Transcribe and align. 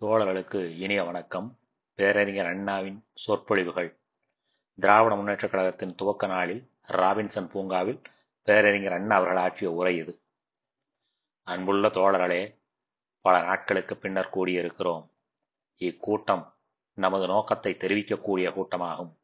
தோழர்களுக்கு 0.00 0.76
இனிய 0.76 1.04
வணக்கம். 1.04 1.58
பேரறிஞர் 1.94 2.46
அண்ணாவின் 2.46 3.06
சொற்பொழிவுகள். 3.14 4.00
திராவிட 4.74 5.14
முன்னேற்றக் 5.14 5.50
கழகத்தின் 5.50 5.94
துவக்க 5.94 6.26
நாளில் 6.26 6.70
ராபின்சன் 6.88 7.50
பூங்காவில் 7.50 8.02
பேரறிஞர் 8.42 8.92
அண்ணா 8.92 9.16
அவர்கள் 9.16 9.36
ஆற்றிய 9.36 9.72
உரை 9.72 9.96
இது. 9.96 10.22
அன்புள்ள 11.42 11.88
தோழர்களே 11.88 12.62
பல 13.20 13.42
நாட்களுக்கு 13.42 13.96
பின்னர் 13.96 14.30
கூடியிருக்கிறோம். 14.34 15.10
இக்கூட்டம் 15.78 16.52
நமது 16.94 17.26
நோக்கத்தை 17.26 17.74
தெரிவிக்கக்கூடிய 17.74 18.52
கூட்டமாகும். 18.52 19.16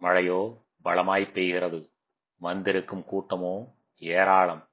மழையோ 0.00 0.64
பலமாய் 0.84 1.30
பெய்கிறது. 1.32 1.92
வந்திருக்கும் 2.36 3.04
கூட்டமோ 3.12 3.74
ஏராளம். 3.96 4.68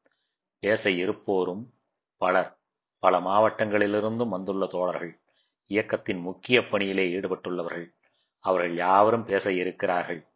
பேச 0.59 0.89
இருப்போரும் 0.89 1.69
பலர். 2.17 2.59
பல 2.99 3.19
மாவட்டங்களிலிருந்தும் 3.19 4.29
வந்துள்ள 4.29 4.65
தோழர்கள். 4.65 5.21
இயக்கத்தின் 5.65 6.19
முக்கிய 6.19 6.67
பணியிலே 6.67 7.19
ஈடுபட்டுள்ளவர்கள். 7.19 7.93
அவர்கள் 8.39 8.75
யாவரும் 8.75 9.25
பேச 9.25 9.51
இருக்கிறார்கள். 9.51 10.27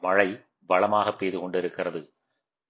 மழை 0.00 0.44
பலமாக 0.66 1.12
பெய்து 1.12 1.38
கொண்டிருக்கிறது. 1.38 2.12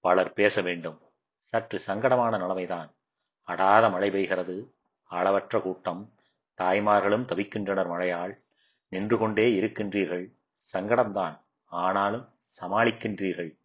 பலர் 0.00 0.32
பேச 0.32 0.62
வேண்டும். 0.62 1.00
சற்று 1.34 1.80
சங்கடமான 1.86 2.38
நிலைமைதான். 2.38 2.94
அடாத 3.42 3.88
மழை 3.88 4.10
பெய்கிறது. 4.10 4.70
அளவற்ற 5.02 5.60
கூட்டம். 5.60 6.12
தாய்மார்களும் 6.58 7.24
தவிக்கின்றனர் 7.24 7.88
மழையால். 7.88 8.42
நின்று 8.88 9.18
கொண்டே 9.18 9.60
இருக்கின்றீர்கள். 9.60 10.32
சங்கடம்தான். 10.72 11.40
ஆனாலும் 11.64 12.28
சமாளிக்கின்றீர்கள். 12.60 13.58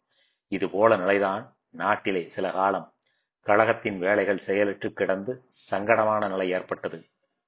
இது 0.48 0.70
போல 0.70 0.96
நிலைதான் 0.96 1.56
நாட்டிலே 1.70 2.28
சில 2.28 2.50
காலம். 2.50 2.92
கழகத்தின் 3.40 3.98
வேலைகள் 3.98 4.38
செயலற்று 4.38 4.92
கிடந்து 4.92 5.44
சங்கடமான 5.70 6.28
நிலை 6.28 6.50
ஏற்பட்டது. 6.50 7.04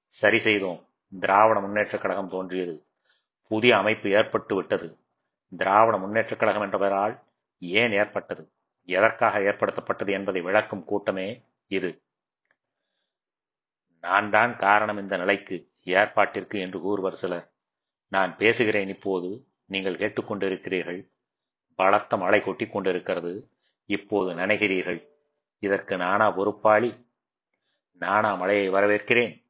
சரி 0.07 0.39
செய்தோம். 0.39 0.89
திராவிட 1.21 1.61
முன்னேற்றக் 1.61 2.01
கழகம் 2.01 2.29
தோன்றியது. 2.29 2.87
புதிய 3.49 3.77
அமைப்பு 3.77 4.11
ஏற்பட்டு 4.11 4.55
விட்டது. 4.55 4.99
திராவிட 5.57 5.97
முன்னேற்றக் 5.97 6.37
கழகம் 6.37 6.63
என்ற 6.63 6.79
பெயரால் 6.79 7.23
ஏன் 7.59 7.93
ஏற்பட்டது? 7.93 8.51
எதற்காக 8.85 9.39
ஏற்படுத்தப்பட்டது 9.39 10.11
என்பதை 10.11 10.43
விளக்கும் 10.43 10.85
கூட்டமே 10.85 11.45
இது. 11.67 12.03
நான் 14.01 14.31
தான் 14.31 14.57
காரணம் 14.57 14.99
இந்த 14.99 15.17
நிலைக்கு 15.17 15.71
ஏற்பாட்டிற்கு 15.85 16.61
என்று 16.61 16.81
கூறுவர் 16.81 17.17
சிலர். 17.17 17.53
நான் 18.09 18.37
பேசுகிறேன் 18.37 18.89
இப்போது 18.89 19.47
நீங்கள் 19.65 19.97
கேட்டுக்கொண்டிருக்கிறீர்கள். 19.97 21.11
பலத்த 21.75 22.17
மழை 22.17 22.43
கொட்டி 22.43 22.67
கொண்டிருக்கிறது. 22.67 23.51
இப்போது 23.87 24.35
நனைகிறீர்கள். 24.35 25.07
இதற்கு 25.59 25.97
நானா 25.97 26.31
பொறுப்பாளி? 26.31 27.07
நானா 27.93 28.35
மழையை 28.35 28.71
வரவேற்கிறேன். 28.71 29.46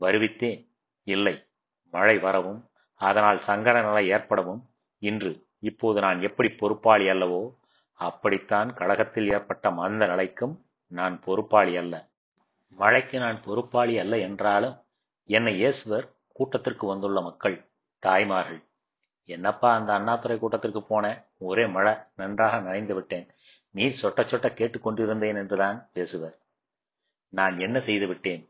வருவித்தேன். 0.00 0.60
இல்லை 1.06 1.34
மழை 1.94 2.16
வரவும் 2.18 2.60
அதனால் 3.00 3.40
சங்கட 3.46 3.76
நிலை 3.86 4.04
ஏற்படவும் 4.16 4.62
இன்று 5.02 5.32
இப்போது 5.68 5.98
நான் 6.00 6.20
எப்படி 6.22 6.48
பொறுப்பாளி 6.60 7.06
அல்லவோ 7.08 7.42
அப்படித்தான் 8.00 8.68
கழகத்தில் 8.74 9.28
ஏற்பட்ட 9.36 9.70
மந்த 9.70 10.06
நிலைக்கும் 10.06 10.54
நான் 10.90 11.16
பொறுப்பாளி 11.20 11.76
அல்ல. 11.76 11.94
மழைக்கு 12.78 13.18
நான் 13.18 13.38
பொறுப்பாளி 13.42 13.94
அல்ல 14.02 14.14
என்றாலும் 14.28 14.76
என்னை 15.28 15.52
இயேசுவர் 15.62 16.06
கூட்டத்திற்கு 16.32 16.84
வந்துள்ள 16.86 17.18
மக்கள் 17.20 17.56
தாய்மார்கள் 18.02 18.62
என்னப்பா 19.28 19.68
அந்த 19.74 19.90
அண்ணாத்துறை 19.98 20.36
கூட்டத்திற்கு 20.38 20.80
போனேன் 20.88 21.20
ஒரே 21.48 21.64
மழை 21.66 21.92
நன்றாக 22.14 22.58
நனைந்து 22.60 22.94
விட்டேன். 22.94 23.26
நீர் 23.70 24.00
சொட்ட 24.02 24.22
சொட்ட 24.30 24.48
கேட்டுக்கொண்டிருந்தேன் 24.58 25.38
என்றுதான் 25.42 25.78
பேசுவர். 25.94 26.34
நான் 27.32 27.54
என்ன 27.58 27.76
செய்து 27.80 28.06
விட்டேன்? 28.06 28.42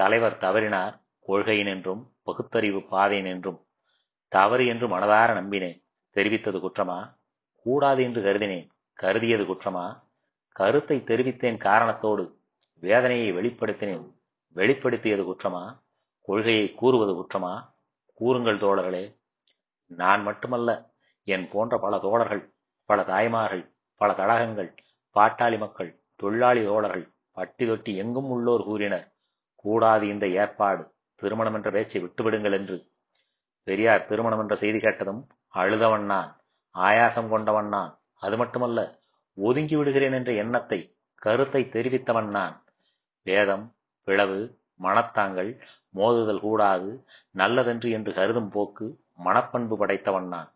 தலைவர் 0.00 0.38
தவறினார். 0.40 1.00
கொள்கையினின்றும் 1.28 2.02
பகுத்தறிவு 2.22 2.78
பாதையினின்றும் 2.78 3.58
தவறு 4.28 4.66
என்று 4.66 4.88
மனதார 4.88 5.32
நம்பினேன். 5.32 5.82
தெரிவித்தது 6.16 6.58
குற்றமா? 6.58 7.16
கூடாது 7.54 8.02
என்று 8.02 8.22
கருதினேன். 8.22 8.68
கருதியது 8.92 9.44
குற்றமா? 9.44 10.02
கருத்தை 10.48 10.98
தெரிவித்தேன் 11.00 11.56
காரணத்தோடு 11.56 12.34
வேதனையை 12.80 13.32
வெளிப்படுத்தினேன். 13.32 14.12
வெளிப்படுத்தியது 14.54 15.24
குற்றமா? 15.24 15.78
கொள்கையை 16.20 16.74
கூறுவது 16.74 17.12
குற்றமா? 17.12 17.74
கூறுங்கள் 18.14 18.58
தோழர்களே. 18.58 19.16
நான் 19.86 20.22
மட்டுமல்ல 20.22 20.90
என் 21.24 21.48
போன்ற 21.48 21.78
பல 21.78 21.98
தோழர்கள் 21.98 22.52
பல 22.84 23.02
தாய்மார்கள் 23.02 23.72
பல 23.96 24.14
கழகங்கள் 24.14 24.74
பாட்டாளி 25.14 25.58
மக்கள் 25.58 26.00
தொழிலாளி 26.16 26.64
தோழர்கள் 26.64 27.12
பட்டி 27.32 27.66
தொட்டி 27.66 27.96
எங்கும் 27.96 28.30
உள்ளோர் 28.30 28.64
கூறினர். 28.64 29.09
கூடாது 29.62 30.08
இந்த 30.08 30.26
ஏற்பாடு. 30.28 30.82
திருமணம் 31.20 31.54
என்ற 31.54 31.70
பேச்சை 31.70 31.98
விட்டுவிடுங்கள் 32.02 32.52
என்று. 32.52 32.76
பெரியார் 33.66 34.06
திருமணம் 34.06 34.40
என்ற 34.40 34.56
செய்தி 34.56 34.78
கேட்டதும் 34.78 35.20
அழுதவன் 35.54 36.04
நான் 36.04 36.30
ஆயாசம் 36.74 37.28
கொண்டவன் 37.28 37.68
நான் 37.68 37.92
அது 38.16 38.36
மட்டுமல்ல 38.36 38.80
ஒதுங்கி 39.38 39.76
விடுகிறேன் 39.76 40.12
என்ற 40.12 40.32
எண்ணத்தை 40.32 40.80
கருத்தை 41.14 41.62
தெரிவித்தவன் 41.72 42.28
நான். 42.28 42.54
வேதம் 43.26 43.64
பிளவு 44.04 44.40
மனத்தாங்கள் 44.82 45.50
மோதுதல் 45.94 46.40
கூடாது 46.40 46.90
நல்லதென்று 47.30 47.90
என்று 47.90 48.12
கருதும் 48.12 48.50
போக்கு 48.50 48.86
மனப்பண்பு 49.24 49.76
படைத்தவன் 49.76 50.28
நான். 50.28 50.50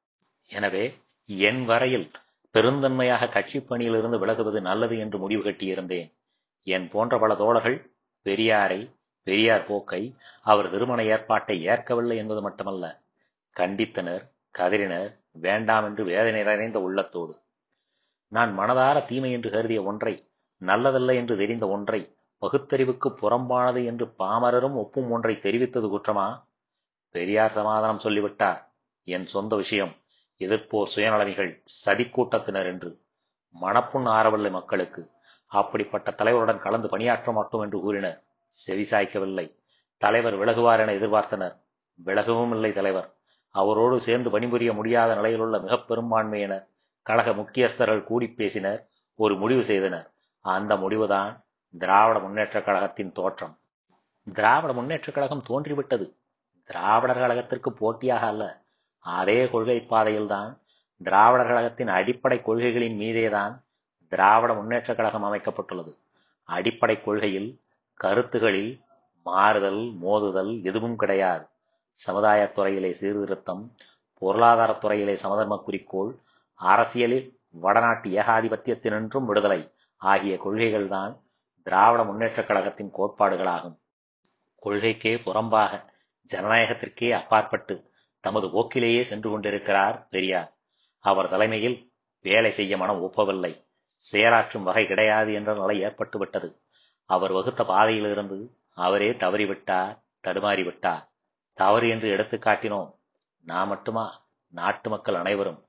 எனவே 0.51 0.85
என் 1.29 1.65
வரையில் 1.65 2.07
பெருந்தன்மையாக 2.55 3.29
கட்சிப் 3.29 3.69
பணியிலிருந்து 3.69 4.19
விலகுவது 4.19 4.61
நல்லது 4.61 4.99
என்று 4.99 5.19
முடிவு 5.19 5.43
கட்டியிருந்தேன். 5.43 6.09
என் 6.67 6.87
போன்ற 6.89 7.19
பல 7.19 7.35
தோழர்கள் 7.35 7.77
பெரியாரை 8.25 8.81
பெரியார் 9.27 9.67
போக்கை 9.67 10.03
அவர் 10.43 10.71
திருமண 10.71 11.05
ஏற்பாட்டை 11.05 11.57
ஏற்கவில்லை 11.67 12.17
என்பது 12.17 12.41
மட்டுமல்ல 12.43 12.85
கண்டித்தனர் 13.57 14.25
கதறினர் 14.59 15.11
வேண்டாம் 15.31 15.85
என்று 15.85 16.05
வேதனை 16.05 16.43
நிறைந்த 16.43 16.81
உள்ளத்தோடு. 16.81 17.35
நான் 18.33 18.59
மனதார 18.59 19.07
தீமை 19.07 19.33
என்று 19.33 19.51
கருதிய 19.51 19.83
ஒன்றை 19.83 20.15
நல்லதல்ல 20.63 21.15
என்று 21.15 21.37
தெரிந்த 21.37 21.69
ஒன்றை 21.69 22.01
பகுத்தறிவுக்கு 22.43 23.09
புறம்பானது 23.21 23.85
என்று 23.85 24.07
பாமரரும் 24.19 24.77
ஒப்பும் 24.77 25.11
ஒன்றை 25.11 25.35
தெரிவித்தது 25.37 25.89
குற்றமா? 25.95 26.27
பெரியார் 27.15 27.53
சமாதானம் 27.53 27.99
சொல்லிவிட்டார். 27.99 28.61
என் 29.09 29.27
சொந்த 29.27 29.57
விஷயம் 29.57 29.93
எதிர்ப்போர் 30.41 30.93
சுயநலமிகள் 30.95 31.51
சதிக்கூட்டத்தினர் 31.85 32.67
என்று. 32.67 32.91
மனப்புண் 33.61 34.07
ஆறவில்லை 34.09 34.51
மக்களுக்கு. 34.51 35.03
அப்படிப்பட்ட 35.55 36.11
தலைவருடன் 36.11 36.59
கலந்து 36.59 36.89
பணியாற்ற 36.89 37.33
மாட்டோம் 37.33 37.61
என்று 37.61 37.81
கூறினர். 37.81 38.23
செவிசாய்க்கவில்லை 38.67 39.59
தலைவர் 39.97 40.39
விலகுவார் 40.39 40.79
என 40.79 40.93
எதிர்பார்த்தனர். 40.93 41.63
விலகவும் 42.05 42.51
இல்லை 42.51 42.73
தலைவர். 42.73 43.15
அவரோடு 43.51 44.01
சேர்ந்து 44.01 44.31
பணிபுரிய 44.31 44.73
முடியாத 44.73 45.15
நிலையிலுள்ள 45.15 45.59
மிக 45.59 45.77
பெரும்பான்மையினர் 45.77 46.69
கழக 47.03 47.31
முக்கியஸ்தர்கள் 47.31 48.05
கூடி 48.05 48.29
பேசினர். 48.29 48.89
ஒரு 49.15 49.37
முடிவு 49.37 49.65
செய்தனர். 49.65 50.13
அந்த 50.41 50.77
முடிவுதான் 50.77 51.45
திராவிட 51.79 52.19
முன்னேற்றக் 52.19 52.65
கழகத்தின் 52.65 53.13
தோற்றம். 53.13 53.59
திராவிட 54.35 54.73
முன்னேற்றக் 54.73 55.15
கழகம் 55.15 55.43
தோன்றிவிட்டது. 55.43 56.17
திராவிடர் 56.65 57.19
கழகத்திற்கு 57.19 57.69
போட்டியாக 57.69 58.27
அல்ல. 58.27 58.63
அதே 58.99 59.51
கொள்கை 59.51 59.81
பாதையில்தான் 59.81 60.59
திராவிடர் 60.99 61.47
கழகத்தின் 61.47 61.89
அடிப்படை 61.89 62.43
கொள்கைகளின் 62.47 62.97
மீதேதான் 62.97 63.64
திராவிட 64.15 64.55
முன்னேற்றக் 64.55 64.95
கழகம் 64.95 65.25
அமைக்கப்பட்டுள்ளது. 65.25 65.99
அடிப்படை 66.45 67.03
கொள்கையில் 67.03 67.61
கருத்துகளில் 68.05 68.83
மாறுதல் 69.25 69.95
மோதுதல் 70.03 70.65
எதுவும் 70.65 70.97
கிடையாது. 70.97 71.47
சமுதாயத் 71.93 72.53
துறையிலே 72.53 72.93
சீர்திருத்தம் 72.93 73.75
பொருளாதாரத் 74.21 74.79
துறையிலே 74.79 75.15
சமதர்ம 75.15 75.57
குறிக்கோள் 75.57 76.17
அரசியலில் 76.55 77.39
வடநாட்டு 77.51 78.09
ஏகாதிபத்தியத்தினின்றும் 78.09 79.25
விடுதலை 79.25 79.73
ஆகிய 79.97 80.39
கொள்கைகள்தான் 80.45 81.21
திராவிட 81.63 82.03
முன்னேற்றக் 82.03 82.47
கழகத்தின் 82.47 82.93
கோட்பாடுகளாகும். 82.99 83.79
கொள்கைக்கே 84.65 85.19
புறம்பாக 85.23 85.85
ஜனநாயகத்திற்கே 86.35 87.11
அப்பாற்பட்டு 87.11 87.91
தமது 88.21 88.47
போக்கிலேயே 88.47 89.03
சென்று 89.03 89.31
கொண்டிருக்கிறார் 89.31 90.09
பெரியார். 90.09 90.53
அவர் 91.01 91.29
தலைமையில் 91.29 91.93
வேலை 92.23 92.53
செய்ய 92.53 92.77
மனம் 92.77 93.03
ஒப்பவில்லை. 93.03 93.64
செயலாற்றும் 94.13 94.63
வகை 94.63 94.87
கிடையாது 94.87 95.33
என்ற 95.33 95.55
நிலை 95.55 95.85
ஏற்பட்டுவிட்டது. 95.85 96.57
அவர் 97.07 97.33
வகுத்த 97.33 97.65
பாதையிலிருந்து 97.65 98.51
அவரே 98.75 99.11
தவறிவிட்டார் 99.11 100.03
தடுமாறிவிட்டார். 100.27 101.09
தவறு 101.55 101.89
என்று 101.89 102.09
எடுத்து 102.09 102.39
காட்டினோம். 102.39 102.95
நான் 103.45 103.69
மட்டுமா? 103.69 104.27
நாட்டு 104.49 104.91
மக்கள் 104.91 105.15
அனைவரும். 105.15 105.65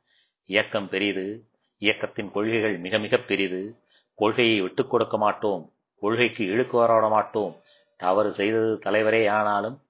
இயக்கம் 0.45 0.89
பெரிது. 0.89 1.49
இயக்கத்தின் 1.77 2.31
கொள்கைகள் 2.31 2.77
மிக 2.77 2.97
மிக 2.97 3.17
பெரிது. 3.17 3.75
கொள்கையை 4.15 4.61
விட்டுக் 4.61 4.89
கொடுக்க 4.89 5.17
மாட்டோம். 5.17 5.71
கொள்கைக்கு 5.99 6.45
இழுக்கு 6.45 6.77
வரவிட 6.77 7.09
மாட்டோம். 7.09 7.61
தவறு 7.97 8.33
செய்தது 8.33 8.79
தலைவரே 8.85 9.29
ஆனாலும் 9.29 9.81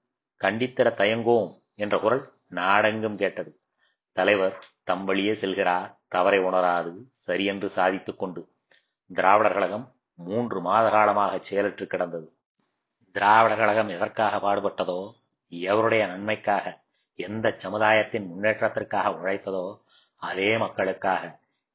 கண்டித்திட 0.44 0.94
தயங்கோம் 0.94 1.62
என்ற 1.74 1.98
குரல் 1.98 2.32
நாடெங்கும் 2.48 3.16
கேட்டது. 3.16 3.60
தலைவர் 4.12 4.64
தம் 4.84 5.04
வழியே 5.04 5.32
செல்கிறார். 5.32 5.96
தவறை 6.12 6.38
உணராது 6.38 6.90
சரியென்று 7.26 7.68
சாதித்துக் 7.68 8.18
கொண்டு 8.18 8.40
திராவிடர் 9.10 9.52
கழகம் 9.52 9.86
மூன்று 10.18 10.60
மாத 10.60 10.90
காலமாக 10.90 11.38
செயலற்று 11.38 11.86
கிடந்தது. 11.86 12.26
திராவிடர் 13.14 13.58
கழகம் 13.58 13.88
எதற்காக 13.88 14.36
பாடுபட்டதோ 14.36 15.00
எவருடைய 15.52 16.06
நன்மைக்காக 16.06 16.64
எந்த 17.18 17.54
சமுதாயத்தின் 17.56 18.26
முன்னேற்றத்திற்காக 18.30 19.12
உழைத்ததோ 19.20 19.66
அதே 20.22 20.56
மக்களுக்காக 20.56 21.22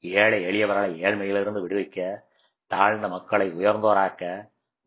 ஏழை 0.03 0.39
எளியவர்களை 0.45 0.91
ஏழ்மையிலிருந்து 1.01 1.61
விடுவிக்க 1.61 1.99
தாழ்ந்த 2.71 3.07
மக்களை 3.07 3.47
உயர்ந்தோராக்க 3.51 4.23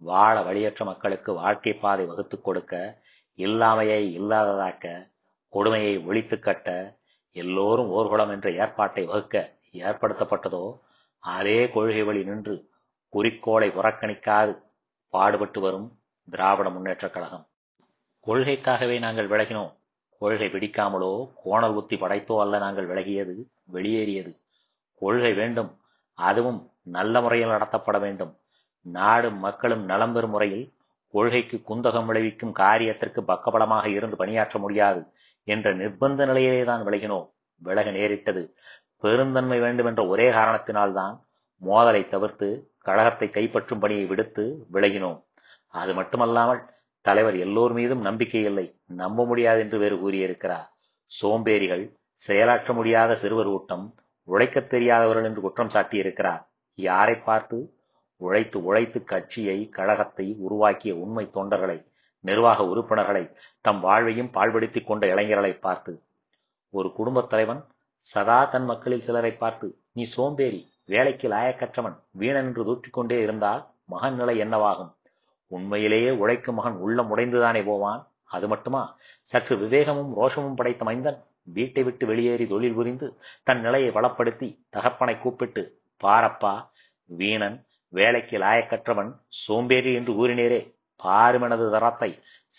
வாழ 0.03 0.43
வழியற்ற 0.43 0.85
மக்களுக்கு 0.85 1.33
வாழ்க்கை 1.33 1.73
பாதை 1.75 2.05
வகுத்துக் 2.07 2.45
கொடுக்க 2.45 2.75
இல்லாமையை 3.39 4.01
இல்லாததாக்க 4.19 4.87
கொடுமையை 5.53 5.95
ஒழித்து 6.07 6.39
கட்ட 6.39 6.69
எல்லோரும் 7.35 7.91
ஓர்குளம் 7.91 8.31
என்ற 8.31 8.51
ஏற்பாட்டை 8.53 9.05
வகுக்க 9.07 9.35
ஏற்படுத்தப்பட்டதோ 9.73 10.65
அதே 11.19 11.71
கொள்கை 11.71 12.03
வழி 12.03 12.25
நின்று 12.25 12.55
குறிக்கோளை 13.09 13.69
புறக்கணிக்காது 13.71 14.53
பாடுபட்டு 15.09 15.61
வரும் 15.61 15.89
திராவிட 16.31 16.69
முன்னேற்றக் 16.69 17.11
கழகம். 17.11 17.47
கொள்கைக்காகவே 18.27 18.99
நாங்கள் 18.99 19.29
விலகினோம். 19.29 19.73
கொள்கை 20.19 20.49
பிடிக்காமலோ 20.49 21.13
கோணல் 21.43 21.75
குத்தி 21.75 21.97
படைத்தோ 21.97 22.41
அல்ல 22.41 22.59
நாங்கள் 22.59 22.89
விலகியது 22.89 23.35
வெளியேறியது. 23.65 24.33
கொள்கை 24.99 25.33
வேண்டும் 25.33 25.71
அதுவும் 26.19 26.61
நல்ல 26.83 27.21
முறையில் 27.21 27.49
நடத்தப்பட 27.49 27.99
வேண்டும். 28.01 28.33
நாடும் 28.83 29.39
மக்களும் 29.39 29.85
நலம் 29.85 30.13
பெறும் 30.13 30.31
முறையில் 30.31 30.73
கொள்கைக்கு 31.13 31.63
குந்தகம் 31.69 32.07
விளைவிக்கும் 32.07 32.55
காரியத்திற்கு 32.55 33.21
பக்கபலமாக 33.29 33.87
இருந்து 33.87 34.17
பணியாற்ற 34.17 34.59
முடியாது. 34.59 35.03
என்ற 35.45 35.75
நிர்பந்த 35.75 36.27
நிலையிலே 36.27 36.65
தான் 36.65 36.87
விலகினோம். 36.87 37.31
விலக 37.57 37.91
நேரிட்டது. 37.91 38.55
பெருந்தன்மை 38.99 39.61
வேண்டும் 39.61 39.87
என்ற 39.87 40.07
ஒரே 40.07 40.31
காரணத்தினால்தான் 40.31 41.21
மோதலை 41.61 42.09
தவிர்த்து 42.09 42.71
கழகத்தை 42.79 43.29
கைப்பற்றும் 43.29 43.81
பணியை 43.81 44.05
விடுத்து 44.05 44.67
விலகினோம். 44.73 45.25
அது 45.69 45.95
மட்டுமல்லாமல் 45.95 46.63
தலைவர் 47.01 47.37
எல்லோர் 47.37 47.73
மீதும் 47.73 48.01
நம்பிக்கை 48.01 48.43
இல்லை. 48.43 48.81
நம்ப 48.87 49.27
முடியாது 49.27 49.61
என்று 49.61 49.79
வேறு 49.79 49.99
கூறியிருக்கிறார். 49.99 50.73
சோம்பேறிகள் 51.07 51.93
செயலாற்ற 52.15 52.75
முடியாத 52.75 53.17
சிறுவர் 53.17 53.47
கூட்டம் 53.47 53.95
உழைக்கத் 54.25 54.71
தெரியாதவர்கள் 54.71 55.25
என்று 55.25 55.41
குற்றம் 55.41 55.69
சாட்டியிருக்கிறார். 55.69 56.47
யாரை 56.75 57.15
பார்த்து? 57.15 57.73
உழைத்து 58.17 58.65
உழைத்து 58.65 59.05
கட்சியை 59.05 59.69
கழகத்தை 59.69 60.37
உருவாக்கிய 60.39 60.95
உண்மை 60.95 61.31
தொண்டர்களை 61.35 61.93
நிர்வாக 62.25 62.65
உறுப்பினர்களை 62.65 63.25
தம் 63.65 63.81
வாழ்வையும் 63.81 64.33
பாழ்படுத்திக் 64.33 64.87
கொண்ட 64.87 65.07
இளைஞர்களை 65.07 65.53
பார்த்து 65.59 65.93
ஒரு 66.75 66.93
குடும்பத் 66.93 67.31
தலைவன் 67.31 67.63
சதா 68.07 68.45
தன் 68.45 68.65
மக்களில் 68.65 69.03
சிலரை 69.03 69.33
பார்த்து 69.33 69.67
நீ 69.93 70.03
சோம்பேறி 70.17 70.61
வேலைக்கு 70.85 71.29
லாயக்கற்றவன் 71.29 71.97
வீணன் 72.13 72.47
என்று 72.47 72.63
தூற்றிக்கொண்டே 72.65 73.19
இருந்தால் 73.23 73.63
மகன் 73.87 74.15
நிலை 74.15 74.35
என்னவாகும்? 74.41 74.91
உண்மையிலேயே 75.51 76.11
உழைக்கும் 76.11 76.55
மகன் 76.55 76.77
உள்ளம் 76.77 77.17
உடைந்துதானே 77.17 77.65
போவான்? 77.65 78.01
அது 78.27 78.49
மட்டுமா? 78.49 78.83
சற்று 79.23 79.57
விவேகமும் 79.57 80.13
ரோஷமும் 80.17 80.55
படைத்த 80.55 80.85
மைந்தன் 80.85 81.19
வீட்டை 81.53 81.83
விட்டு 81.83 82.07
வெளியேறி 82.07 82.47
தொழில் 82.47 82.75
புரிந்து 82.75 83.07
தன் 83.45 83.61
நிலையை 83.61 83.91
வளப்படுத்தி 83.91 84.49
தகப்பனை 84.71 85.19
கூப்பிட்டு 85.19 85.63
பாரப்பா 86.01 86.55
வீணன் 87.11 87.59
வேலைக்கு 87.93 88.39
லாயக்கற்றவன் 88.39 89.11
சோம்பேறி 89.47 89.93
என்று 89.95 90.13
கூறினீரே 90.13 90.61
பாருமெனது 91.03 91.71
தரத்தை 91.71 92.11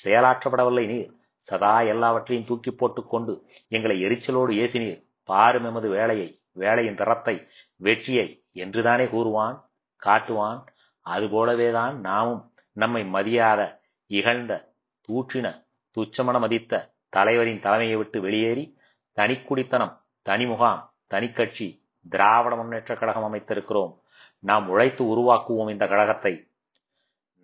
செயலாற்றப்படவில்லை 0.04 0.86
நீர். 0.86 1.12
சதா 1.38 1.82
எல்லாவற்றையும் 1.82 2.48
தூக்கி 2.48 2.72
போட்டுக்கொண்டு 2.72 3.34
எங்களை 3.68 4.04
எரிச்சலோடு 4.04 4.54
ஏசினீர். 4.64 5.02
நீர் 5.30 5.66
எமது 5.66 5.90
வேலையை 5.90 6.42
வேலையின் 6.52 6.96
தரத்தை 6.96 7.48
வெற்றியை 7.76 8.28
என்றுதானே 8.54 9.06
கூறுவான் 9.06 9.58
காட்டுவான். 10.06 10.60
அதுபோலவேதான் 11.06 11.96
நாமும் 12.00 12.52
நம்மை 12.72 13.02
மதியாத 13.04 13.62
இகழ்ந்த 14.08 14.74
தூற்றின 15.08 15.48
துச்சமன 15.96 16.40
மதித்த 16.40 16.94
தலைவரின் 17.10 17.60
தலைமையை 17.60 17.98
விட்டு 17.98 18.22
வெளியேறி 18.22 18.78
தனிக்குடித்தனம் 19.18 19.94
தனி 20.22 20.46
முகாம் 20.46 20.94
தனிக்கட்சி 21.14 21.68
திராவிட 22.10 22.56
முன்னேற்றக் 22.56 23.00
கழகம் 23.00 23.34
அமைத்திருக்கிறோம். 23.34 23.94
நாம் 24.40 24.70
உழைத்து 24.70 25.04
உருவாக்குவோம் 25.04 25.70
இந்த 25.70 25.88
கழகத்தை. 25.88 26.34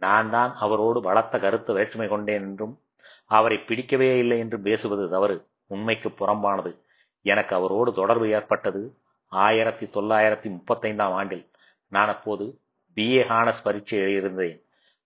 நான் 0.02 0.30
தான் 0.30 0.52
அவரோடு 0.56 1.02
பலத்த 1.02 1.40
கருத்து 1.40 1.74
வேற்றுமை 1.74 2.08
கொண்டேன் 2.08 2.42
என்றும் 2.42 2.74
அவரை 3.26 3.58
பிடிக்கவே 3.58 4.18
இல்லை 4.18 4.38
என்று 4.40 4.58
பேசுவது 4.60 5.10
தவறு. 5.10 5.36
உண்மைக்கு 5.68 6.10
புறம்பானது. 6.10 6.72
எனக்கு 7.22 7.56
அவரோடு 7.56 7.94
தொடர்பு 7.94 8.30
ஏற்பட்டது 8.30 8.82
ஆயிரத்தி 9.28 9.86
தொள்ளாயிரத்தி 9.86 10.48
முப்பத்தைந்தாம் 10.58 11.14
ஆண்டில். 11.20 11.46
நான் 11.88 12.08
அப்போது 12.08 12.46
பிஏ 12.96 13.22
ஹானஸ் 13.28 13.64
பரீட்சை 13.64 14.00
எழுதியிருந்தேன். 14.00 14.58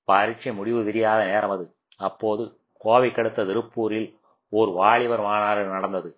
பரீட்சை 0.04 0.54
முடிவு 0.54 0.86
தெரியாத 0.86 1.26
நேரம் 1.26 1.50
அது. 1.50 1.66
அப்போது 1.98 2.44
கோவைக்கடுத்த 2.84 3.46
திருப்பூரில் 3.46 4.10
ஓர் 4.50 4.70
வாலிபர் 4.70 5.22
மாநாடு 5.22 5.64
நடந்தது. 5.66 6.12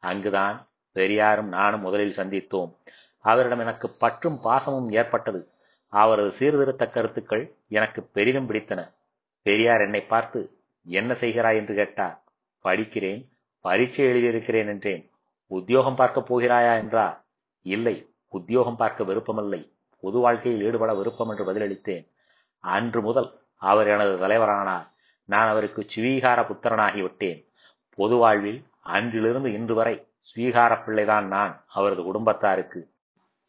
அங்குதான் 0.00 0.56
பெரியாரும் 0.92 1.48
நானும் 1.48 1.80
முதலில் 1.80 2.16
சந்தித்தோம். 2.16 2.72
அவரிடம் 3.24 3.64
எனக்கு 3.66 3.90
பற்றும் 3.90 4.38
பாசமும் 4.44 4.90
ஏற்பட்டது. 4.90 5.40
அவரது 6.00 6.30
சீர்திருத்த 6.32 6.84
கருத்துக்கள் 6.86 7.44
எனக்கு 7.68 8.00
பெரிதும் 8.16 8.48
பிடித்தன. 8.48 8.80
பெரியார் 9.46 9.80
என்னை 9.80 10.00
பார்த்து 10.02 10.40
என்ன 10.86 11.10
செய்கிறாய்? 11.14 11.58
என்று 11.60 11.74
கேட்டார். 11.74 12.16
படிக்கிறேன் 12.64 13.22
பரீட்சை 13.64 14.02
எழுதியிருக்கிறேன் 14.06 14.66
என்றேன். 14.66 15.02
உத்தியோகம் 15.50 15.98
பார்க்க 16.00 16.28
போகிறாயா 16.30 16.72
என்றார் 16.82 17.16
இல்லை 17.66 17.96
உத்தியோகம் 18.28 18.76
பார்க்க 18.76 19.04
விருப்பமில்லை. 19.04 19.60
பொது 20.02 20.18
வாழ்க்கையில் 20.18 20.64
ஈடுபட 20.66 20.92
விருப்பம் 20.94 21.30
என்று 21.32 21.44
பதிலளித்தேன். 21.50 22.04
அன்று 22.64 23.00
முதல் 23.02 23.30
அவர் 23.62 23.88
எனது 23.88 24.14
தலைவரானார். 24.18 24.88
நான் 25.28 25.48
அவருக்கு 25.48 25.82
சுவீகார 25.94 26.38
புத்திரனாகிவிட்டேன் 26.48 27.40
பொது 27.98 28.16
வாழ்வில் 28.16 28.60
அன்றிலிருந்து 28.94 29.50
இன்று 29.52 29.74
வரை 29.74 29.94
ஸ்வீகார 30.28 30.72
பிள்ளைதான் 30.84 31.26
நான் 31.26 31.52
அவரது 31.68 32.02
குடும்பத்தாருக்கு. 32.02 32.80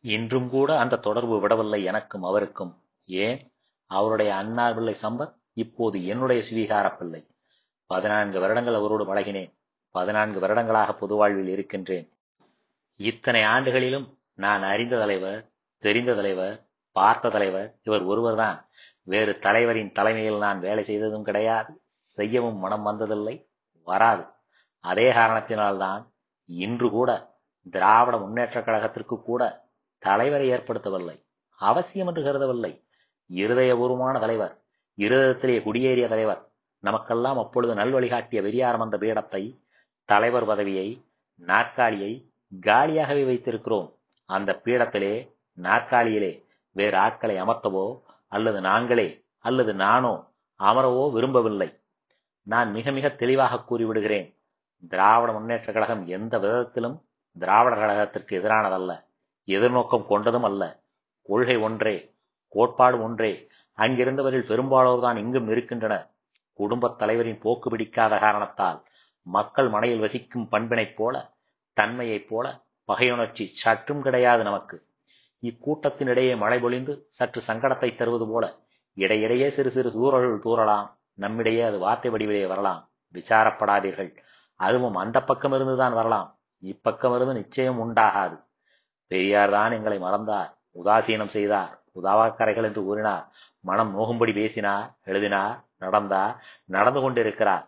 இன்றும் 0.05 0.49
கூட 0.49 0.79
அந்த 0.79 0.95
தொடர்பு 0.95 1.39
விடவில்லை 1.39 1.83
எனக்கும் 1.83 2.23
அவருக்கும். 2.23 2.81
ஏன்? 3.05 3.51
அவருடைய 3.85 4.35
அண்ணா 4.35 4.71
பிள்ளை 4.71 4.95
சம்பத் 5.01 5.33
இப்போது 5.53 6.05
என்னுடைய 6.05 6.43
ஸ்வீகார 6.43 6.97
பிள்ளை. 6.97 7.27
பதினான்கு 7.85 8.39
வருடங்கள் 8.39 8.73
அவரோடு 8.73 9.15
பழகினேன். 9.15 9.53
பதினான்கு 9.91 10.39
வருடங்களாக 10.39 10.93
பொது 10.93 11.15
வாழ்வில் 11.15 11.47
இருக்கின்றேன். 11.47 12.09
இத்தனை 12.97 13.41
ஆண்டுகளிலும் 13.41 14.17
நான் 14.33 14.63
அறிந்த 14.63 14.97
தலைவர் 14.97 15.49
தெரிந்த 15.77 16.13
தலைவர் 16.13 16.65
பார்த்த 16.91 17.29
தலைவர் 17.29 17.75
இவர் 17.83 18.01
ஒருவர்தான். 18.01 18.67
வேறு 19.03 19.39
தலைவரின் 19.39 19.91
தலைமையில் 19.91 20.37
நான் 20.37 20.59
வேலை 20.59 20.83
செய்ததும் 20.83 21.23
கிடையாது. 21.23 21.81
செய்யவும் 21.87 22.57
மனம் 22.57 22.85
வந்ததில்லை. 22.85 23.47
வராது. 23.83 24.25
அதே 24.79 25.12
காரணத்தினால்தான் 25.12 26.05
இன்று 26.45 26.89
கூட 26.89 27.33
திராவிட 27.71 28.17
முன்னேற்றக் 28.17 28.67
கழகத்திற்கு 28.67 29.21
கூட 29.21 29.63
தலைவரை 30.03 30.47
ஏற்படுத்தவில்லை. 30.51 31.15
அவசியம் 31.61 32.07
என்று 32.07 32.21
கருதவில்லை. 32.23 32.71
இருதயபூர்வமான 33.29 34.19
தலைவர் 34.19 34.53
இருதயத்திலே 34.97 35.55
குடியேறிய 35.63 36.07
தலைவர் 36.07 36.41
நமக்கெல்லாம் 36.83 37.37
அப்பொழுது 37.37 37.73
நல்வழிகாட்டிய 37.73 38.39
வெறியாரம் 38.41 38.83
அந்த 38.85 38.97
பீடத்தை 38.97 39.41
தலைவர் 40.09 40.45
பதவியை 40.45 40.87
நாற்காலியை 41.41 42.11
காலியாகவே 42.61 43.23
வைத்திருக்கிறோம். 43.25 43.87
அந்த 44.29 44.61
பீடத்திலே 44.65 45.13
நாற்காலியிலே 45.57 46.31
வேறு 46.75 46.97
ஆட்களை 46.97 47.35
அமர்த்தவோ 47.41 47.85
அல்லது 48.27 48.61
நாங்களே 48.61 49.07
அல்லது 49.39 49.73
நானோ 49.73 50.13
அமரவோ 50.59 51.11
விரும்பவில்லை. 51.11 51.69
நான் 52.47 52.71
மிக 52.71 52.91
மிக 52.91 53.09
தெளிவாக 53.09 53.63
கூறிவிடுகிறேன். 53.69 54.27
திராவிட 54.91 55.31
முன்னேற்ற 55.31 55.73
கழகம் 55.73 56.03
எந்த 56.07 56.37
விதத்திலும் 56.39 56.97
திராவிட 57.35 57.75
கழகத்திற்கு 57.75 58.33
எதிரானதல்ல. 58.39 58.91
எதிர்நோக்கம் 59.47 60.05
கொண்டதும் 60.09 60.43
அல்ல. 60.43 60.81
கொள்கை 61.23 61.55
ஒன்றே 61.55 62.13
கோட்பாடு 62.47 63.03
ஒன்றே. 63.03 63.47
அங்கிருந்தவரில் 63.77 64.47
பெரும்பாலோர்தான் 64.47 65.17
இங்கும் 65.17 65.49
இருக்கின்றனர். 65.49 66.09
குடும்பத் 66.53 66.97
தலைவரின் 66.97 67.39
போக்கு 67.39 67.69
பிடிக்காத 67.69 68.17
காரணத்தால் 68.17 68.83
மக்கள் 69.21 69.69
மனையில் 69.69 69.99
வசிக்கும் 69.99 70.47
பண்பினைப் 70.51 70.95
போல 70.95 71.33
தன்மையைப் 71.73 72.27
போல 72.29 72.63
பகையுணர்ச்சி 72.87 73.43
சற்றும் 73.43 74.01
கிடையாது 74.01 74.43
நமக்கு. 74.43 74.85
இக்கூட்டத்தினிடையே 75.41 76.37
மழை 76.37 76.59
பொழிந்து 76.59 77.05
சற்று 77.09 77.41
சங்கடத்தை 77.47 77.95
தருவது 77.95 78.27
போல 78.27 78.55
இடையிடையே 78.93 79.49
சிறு 79.49 79.71
சிறு 79.71 79.89
தூறல்கள் 79.89 80.47
தூறலாம். 80.47 80.93
நம்மிடையே 81.13 81.61
அது 81.61 81.77
வார்த்தை 81.77 82.11
வடிவிலே 82.11 82.47
வரலாம். 82.47 82.89
விசாரப்படாதீர்கள். 83.13 84.17
அதுவும் 84.55 84.95
அந்த 84.95 85.21
பக்கம் 85.21 85.53
இருந்துதான் 85.53 85.93
வரலாம். 85.93 86.39
இப்பக்கம் 86.61 87.15
இருந்து 87.15 87.33
நிச்சயம் 87.33 87.79
உண்டாகாது. 87.79 88.44
பெரியார் 89.15 89.55
தான் 89.57 89.75
எங்களை 89.77 89.98
மறந்தார். 90.05 90.51
உதாசீனம் 90.81 91.36
செய்தார். 91.36 91.74
உதாவாக்கரைகள் 92.00 92.67
என்று 92.69 92.81
கூறினார். 92.84 93.25
மனம் 93.69 93.91
நோகும்படி 93.98 94.34
பேசினார் 94.39 94.88
எழுதினார் 95.05 95.57
நடந்தார் 95.84 96.36
நடந்து 96.75 97.00
கொண்டிருக்கிறார். 97.01 97.65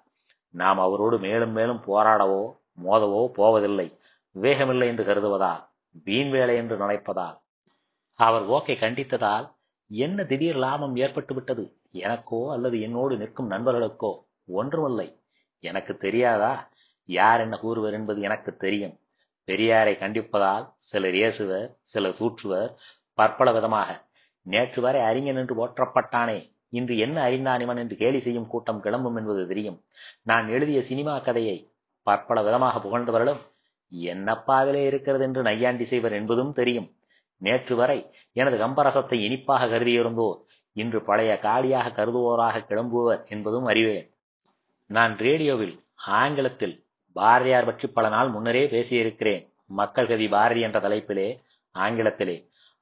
நாம் 0.53 0.79
அவரோடு 0.85 1.15
மேலும் 1.25 1.53
மேலும் 1.57 1.81
போராடவோ 1.87 2.43
மோதவோ 2.85 3.21
போவதில்லை. 3.37 3.87
விவேகமில்லை 4.35 4.87
என்று 4.91 5.03
கருதுவதால் 5.05 5.63
வீண் 6.05 6.31
வேலை 6.35 6.55
என்று 6.61 6.75
நினைப்பதால். 6.83 7.37
அவர் 8.19 8.45
ஓக்கை 8.55 8.75
கண்டித்ததால் 8.81 9.45
என்ன 9.91 10.23
திடீர் 10.31 10.59
லாபம் 10.63 10.95
ஏற்பட்டு 11.03 11.33
விட்டது 11.33 11.63
எனக்கோ 12.03 12.39
அல்லது 12.55 12.77
என்னோடு 12.85 13.13
நிற்கும் 13.21 13.51
நண்பர்களுக்கோ 13.51 14.11
ஒன்றுமில்லை. 14.59 15.07
எனக்கு 15.63 15.93
தெரியாதா? 16.05 16.53
யார் 17.09 17.43
என்ன 17.45 17.55
கூறுவர் 17.57 17.95
என்பது 17.99 18.19
எனக்கு 18.27 18.51
தெரியும். 18.65 18.95
பெரியாரை 19.47 19.97
கண்டிப்பதால் 19.97 20.73
சிலர் 20.79 21.13
ஏசுவர் 21.13 21.67
சிலர் 21.83 22.17
தூற்றுவர் 22.19 22.69
பற்பல 23.13 23.51
விதமாக. 23.51 24.05
நேற்று 24.41 24.81
வரை 24.81 25.01
அறிஞன் 25.01 25.35
என்று 25.35 25.67
போற்றப்பட்டானே. 25.67 26.55
இன்று 26.69 26.97
என்ன 26.97 27.21
அறிந்தான் 27.21 27.61
இவன் 27.61 27.77
என்று 27.77 27.95
கேலி 27.95 28.19
செய்யும் 28.19 28.47
கூட்டம் 28.47 28.81
கிளம்பும் 28.81 29.15
என்பது 29.15 29.47
தெரியும். 29.47 29.83
நான் 30.23 30.49
எழுதிய 30.49 30.81
சினிமா 30.81 31.19
கதையை 31.19 31.71
பற்பல 32.03 32.43
விதமாக 32.43 32.79
புகழ்ந்தவர்களும் 32.79 33.41
என்னப்பாகலே 33.91 34.83
இருக்கிறது? 34.85 35.23
என்று 35.23 35.41
நையாண்டி 35.41 35.85
செய்வர் 35.85 36.11
என்பதும் 36.11 36.53
தெரியும். 36.53 36.89
நேற்று 37.37 37.75
வரை 37.75 37.99
எனது 38.33 38.57
கம்பரசத்தை 38.57 39.13
இனிப்பாக 39.13 39.65
கருதியிருந்தோர். 39.65 40.37
இன்று 40.73 41.01
பழைய 41.01 41.39
காலியாக 41.39 42.05
கருதுவோராக 42.05 42.57
கிளம்புவர் 42.69 43.27
என்பதும் 43.29 43.65
அறிவேன். 43.65 44.11
நான் 44.85 45.17
ரேடியோவில் 45.17 45.75
ஆங்கிலத்தில் 45.95 46.75
பாரதியார் 47.17 47.67
பற்றி 47.69 47.87
பல 47.97 48.07
நாள் 48.15 48.29
முன்னரே 48.35 48.63
பேசியிருக்கிறேன். 48.73 49.43
மக்கள் 49.79 50.09
கவி 50.11 50.27
பாரதி 50.35 50.61
என்ற 50.67 50.77
தலைப்பிலே 50.85 51.27
ஆங்கிலத்திலே. 51.75 52.35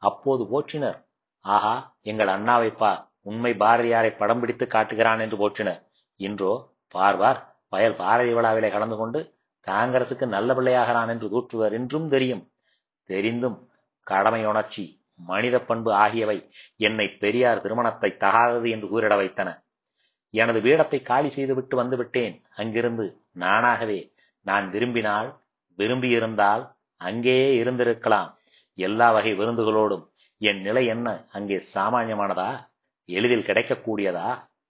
அப்போது 0.03 0.43
போற்றினர். 0.51 0.97
ஆஹா 1.45 1.75
எங்கள் 2.11 2.31
அண்ணாவை 2.35 2.69
பார் 2.81 3.01
உண்மை 3.29 3.51
பாரதியாரை 3.63 4.11
படம் 4.17 4.41
பிடித்து 4.41 4.65
காட்டுகிறான் 4.67 5.21
என்று 5.25 5.37
போற்றினர். 5.43 5.79
இன்றோ 6.19 6.53
பார்வார் 6.95 7.39
பயல் 7.73 7.95
பாரதி 8.01 8.33
விழாவிலே 8.37 8.69
கலந்து 8.73 8.97
கொண்டு 8.97 9.19
காங்கிரசுக்கு 9.67 10.25
நல்ல 10.35 10.49
பிள்ளையாகிறான் 10.57 11.11
என்று 11.13 11.27
தூற்றுவர் 11.33 11.73
என்றும் 11.77 12.07
தெரியும். 12.09 12.43
தெரிந்தும் 13.09 13.57
கடமை 14.07 14.41
உணர்ச்சி 14.51 14.83
மனித 15.19 15.55
பண்பு 15.69 15.91
ஆகியவை 16.03 16.37
என்னை 16.87 17.05
பெரியார் 17.21 17.61
திருமணத்தை 17.63 18.09
தகாதது 18.23 18.67
என்று 18.75 18.87
கூறிட 18.93 19.13
வைத்தன. 19.21 19.49
எனது 20.33 20.59
வீடத்தை 20.65 20.99
காலி 21.09 21.29
செய்துவிட்டு 21.35 21.75
வந்துவிட்டேன் 21.81 22.35
அங்கிருந்து 22.61 23.05
நானாகவே 23.43 23.99
நான் 24.45 24.65
விரும்பினால் 24.69 25.29
விரும்பியிருந்தால் 25.79 26.63
அங்கேயே 27.01 27.47
இருந்திருக்கலாம். 27.63 28.29
எல்லா 28.77 29.07
வகை 29.11 29.31
விருந்துகளோடும். 29.39 30.05
என் 30.41 30.61
நிலை 30.61 30.83
என்ன? 30.85 31.07
அங்கே 31.31 31.57
சாமானியமானதா? 31.75 32.49
எளிதில் 33.09 33.47
கிடைக்கக்கூடியதா? 33.49 34.29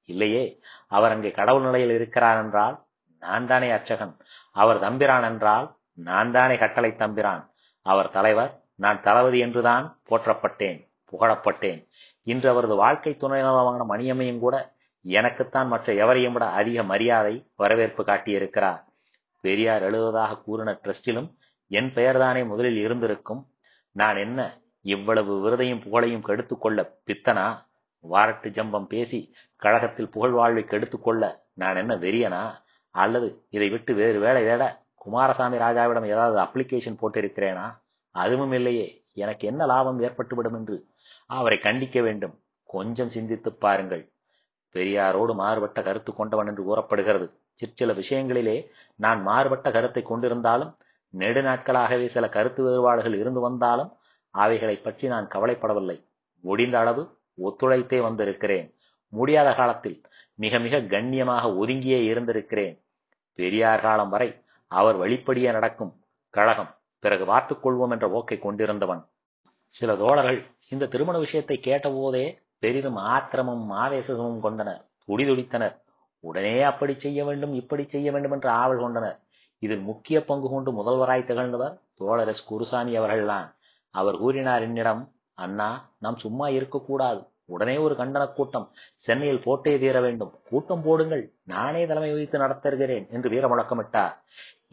இல்லையே. 0.10 0.44
அவர் 0.88 1.12
அங்கே 1.12 1.32
கடவுள் 1.32 1.62
நிலையில் 1.62 1.94
இருக்கிறார் 2.00 2.39
என்றால் 2.44 2.75
நான் 3.24 3.48
தானே 3.48 3.70
அர்ச்சகன். 3.72 4.13
அவர் 4.51 4.79
தம்பிரான் 4.79 5.24
என்றால் 5.24 5.67
நான் 6.10 6.32
தானே 6.32 6.55
கட்டளை 6.58 6.91
தம்பிரான். 6.96 7.44
அவர் 7.86 8.12
தலைவர் 8.12 8.51
நான் 8.75 9.01
தளபதி 9.01 9.39
என்றுதான் 9.39 9.86
போற்றப்பட்டேன் 10.10 10.79
புகழப்பட்டேன். 11.12 11.79
இன்று 12.27 12.48
அவரது 12.50 12.75
வாழ்க்கை 12.75 13.12
துணைநலமான 13.20 13.86
மணியம்மையும் 13.89 14.39
கூட 14.39 14.55
எனக்குத்தான் 15.05 15.67
மற்ற 15.67 15.94
எவரையும் 16.03 16.34
விட 16.34 16.46
அதிக 16.60 16.84
மரியாதை 16.84 17.34
வரவேற்பு 17.55 18.03
காட்டியிருக்கிறார். 18.03 18.82
பெரியார் 19.46 19.84
எழுவதாக 19.84 20.38
கூறின 20.46 20.80
ட்ரஸ்டிலும் 20.84 21.30
என் 21.68 21.92
பெயர்தானே 21.94 22.42
முதலில் 22.44 22.78
இருந்திருக்கும். 22.78 23.42
நான் 23.92 24.18
என்ன 24.18 24.40
இவ்வளவு 24.82 25.34
விருதையும் 25.44 25.82
புகழையும் 25.82 26.25
கெடுத்துக்கொள்ள 26.28 26.80
பித்தனா 27.08 27.46
வாரட்டு 28.04 28.50
ஜம்பம் 28.58 28.88
பேசி 28.88 29.20
கழகத்தில் 29.56 30.10
புகழ் 30.10 30.36
வாழ்வை 30.40 30.64
கெடுத்துக்கொள்ள 30.64 31.24
நான் 31.54 31.75
என்ன 31.75 31.94
வெறியனா? 31.96 32.44
அல்லது 32.96 33.28
இதை 33.50 33.68
விட்டு 33.70 33.94
வேறு 33.94 34.20
வேலை 34.20 34.42
தேட 34.44 34.64
குமாரசாமி 34.96 35.58
ராஜாவிடம் 35.58 36.08
ஏதாவது 36.08 36.38
அப்ளிகேஷன் 36.42 37.00
போட்டிருக்கிறேனா? 37.02 37.68
அதுவும் 38.16 38.52
இல்லையே 38.52 38.88
எனக்கு 39.14 39.48
என்ன 39.48 39.66
லாபம் 39.66 40.02
ஏற்பட்டுவிடும் 40.02 40.58
என்று 40.60 40.78
அவரை 41.28 41.58
கண்டிக்க 41.58 42.02
வேண்டும். 42.02 42.36
கொஞ்சம் 42.66 43.10
சிந்தித்து 43.10 43.50
பாருங்கள். 43.66 44.04
பெரியாரோடு 44.75 45.34
மாறுபட்ட 45.34 45.82
கருத்து 45.82 46.13
கொண்டவன் 46.13 46.48
என்று 46.48 46.63
கூறப்படுகிறது. 46.63 47.27
சிற்சில 47.53 47.94
விஷயங்களிலே 47.94 48.58
நான் 48.96 49.22
மாறுபட்ட 49.22 49.72
கருத்தை 49.72 50.03
கொண்டிருந்தாலும் 50.03 50.72
நெடுநாட்களாகவே 51.13 52.08
சில 52.08 52.29
கருத்து 52.29 52.63
வேறுபாடுகள் 52.63 53.15
இருந்து 53.20 53.39
வந்தாலும் 53.39 53.91
அவைகளை 54.36 54.75
பற்றி 54.77 55.08
நான் 55.08 55.27
கவலைப்படவில்லை. 55.27 55.98
முடிந்த 56.44 56.79
அளவு 56.79 57.03
ஒத்துழைத்தே 57.38 58.00
வந்திருக்கிறேன். 58.01 58.67
முடியாத 59.13 59.50
காலத்தில் 59.53 59.98
மிக 60.36 60.60
மிக 60.60 60.79
கண்ணியமாக 60.94 61.48
ஒதுங்கியே 61.62 62.00
இருந்திருக்கிறேன். 62.03 62.75
பெரியார் 63.39 63.82
காலம் 63.82 64.10
வரை 64.10 64.29
அவர் 64.72 64.96
வழிப்படியே 64.96 65.51
நடக்கும் 65.51 65.94
கழகம் 66.29 66.72
பிறகு 67.00 67.25
பார்த்துக் 67.25 67.63
கொள்வோம் 67.65 67.91
என்ற 67.91 68.10
ஓக்கை 68.10 68.38
கொண்டிருந்தவன். 68.39 69.01
சில 69.74 69.96
தோழர்கள் 69.96 70.39
இந்த 70.70 70.86
திருமண 70.86 71.17
விஷயத்தை 71.17 71.55
கேட்டபோதே 71.63 72.25
பெரிதும் 72.66 73.00
ஆத்திரமும் 73.14 73.66
ஆவேசமும் 73.84 74.40
கொண்டனர். 74.46 74.82
துடிதுடித்தனர். 75.08 75.76
உடனே 76.24 76.56
அப்படி 76.72 76.94
செய்ய 77.04 77.20
வேண்டும் 77.26 77.54
இப்படி 77.54 77.84
செய்ய 77.94 78.08
வேண்டும் 78.14 78.36
என்று 78.36 78.50
ஆவல் 78.62 78.84
கொண்டனர். 78.84 79.18
இதில் 79.64 79.84
முக்கிய 79.90 80.18
பங்கு 80.30 80.48
கொண்டு 80.50 80.70
முதல்வராய் 80.72 81.28
திகழ்ந்தவர் 81.30 81.76
தோழர் 82.00 82.32
எஸ் 82.32 82.48
குருசாமி 82.50 82.94
அவர்கள்தான். 82.96 83.48
அவர் 83.96 84.18
கூறினார் 84.24 84.66
என்னிடம் 84.68 85.04
அண்ணா 85.44 85.70
நாம் 86.04 86.18
சும்மா 86.24 86.48
இருக்கக்கூடாது. 86.58 87.22
உடனே 87.46 87.76
ஒரு 87.78 87.96
கண்டன 87.96 88.24
கூட்டம். 88.34 88.68
சென்னையில் 89.06 89.44
போட்டே 89.46 89.74
தீர 89.80 89.98
வேண்டும். 90.06 90.32
கூட்டம் 90.50 90.84
போடுங்கள். 90.86 91.24
நானே 91.54 91.82
தலைமை 91.86 92.12
வகித்து 92.14 92.38
நடத்துகிறேன் 92.44 93.06
என்று 93.10 93.30
வீர 93.34 93.48
முழக்கமிட்டார் 93.48 94.16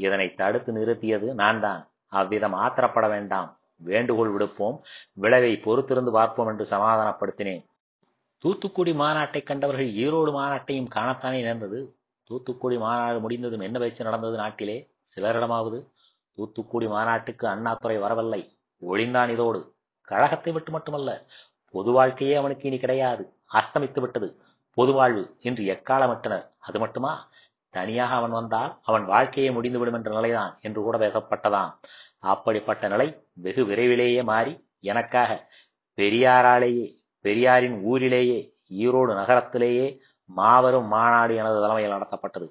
இதனை 0.05 0.27
தடுத்து 0.41 0.71
நிறுத்தியது 0.73 1.29
நான் 1.43 1.61
தான் 1.61 1.83
அவ்விதம் 2.13 2.57
ஆத்திரப்பட 2.65 3.07
வேண்டாம். 3.09 3.51
வேண்டுகோள் 3.91 4.33
விடுப்போம். 4.35 4.77
விளைவை 5.23 5.53
பொறுத்திருந்து 5.67 6.13
பார்ப்போம் 6.19 6.51
என்று 6.53 6.65
சமாதானப்படுத்தினேன். 6.75 7.63
தூத்துக்குடி 8.45 8.93
மாநாட்டை 8.93 9.43
கண்டவர்கள் 9.43 9.89
ஈரோடு 10.05 10.31
மாநாட்டையும் 10.39 10.89
காணத்தானே 10.95 11.41
நேர்ந்தது 11.43 11.81
தூத்துக்குடி 12.31 12.77
மாநாடு 12.77 13.21
முடிந்ததும் 13.21 13.61
என்ன 13.61 13.79
பேச்சு 13.79 14.05
நடந்தது 14.05 14.37
நாட்டிலே? 14.37 14.77
சிலரிடமாவது 15.17 15.79
தூத்துக்குடி 16.39 16.87
மாநாட்டுக்கு 16.87 17.47
அண்ணாதுரை 17.47 17.99
வரவில்லை. 17.99 18.59
ஒழிந்தான் 18.83 19.29
இதோடு. 19.29 19.61
கழகத்தை 20.09 20.53
விட்டு 20.53 20.71
மட்டுமல்ல 20.73 21.11
பொது 21.71 21.91
வாழ்க்கையே 21.93 22.35
அவனுக்கு 22.35 22.69
இனி 22.69 22.79
கிடையாது. 22.79 23.25
அஸ்தமித்து 23.53 24.01
விட்டது. 24.01 24.29
பொது 24.77 24.93
வாழ்வு 24.93 25.37
என்று 25.41 25.65
எக்காலமிட்டனர் 25.65 26.47
அது 26.59 26.79
மட்டுமா? 26.79 27.13
தனியாக 27.75 28.15
அவன் 28.15 28.31
வந்தால் 28.31 28.79
அவன் 28.83 29.05
வாழ்க்கையே 29.05 29.51
முடிந்துவிடும் 29.51 29.95
என்ற 29.95 30.11
நிலைதான் 30.13 30.59
என்று 30.61 30.83
கூட 30.83 30.99
பேசப்பட்டதாம். 30.99 31.71
அப்படிப்பட்ட 32.19 32.89
நிலை 32.89 33.09
வெகு 33.33 33.65
விரைவிலேயே 33.65 34.23
மாறி 34.23 34.53
எனக்காக 34.81 35.31
பெரியாராலேயே 35.99 36.89
பெரியாரின் 37.23 37.83
ஊரிலேயே 37.83 38.55
ஈரோடு 38.71 39.15
நகரத்திலேயே 39.15 40.01
மாபெரும் 40.25 40.87
மாநாடு 40.87 41.35
எனது 41.37 41.61
தலைமையில் 41.61 41.93
நடத்தப்பட்டது. 41.93 42.49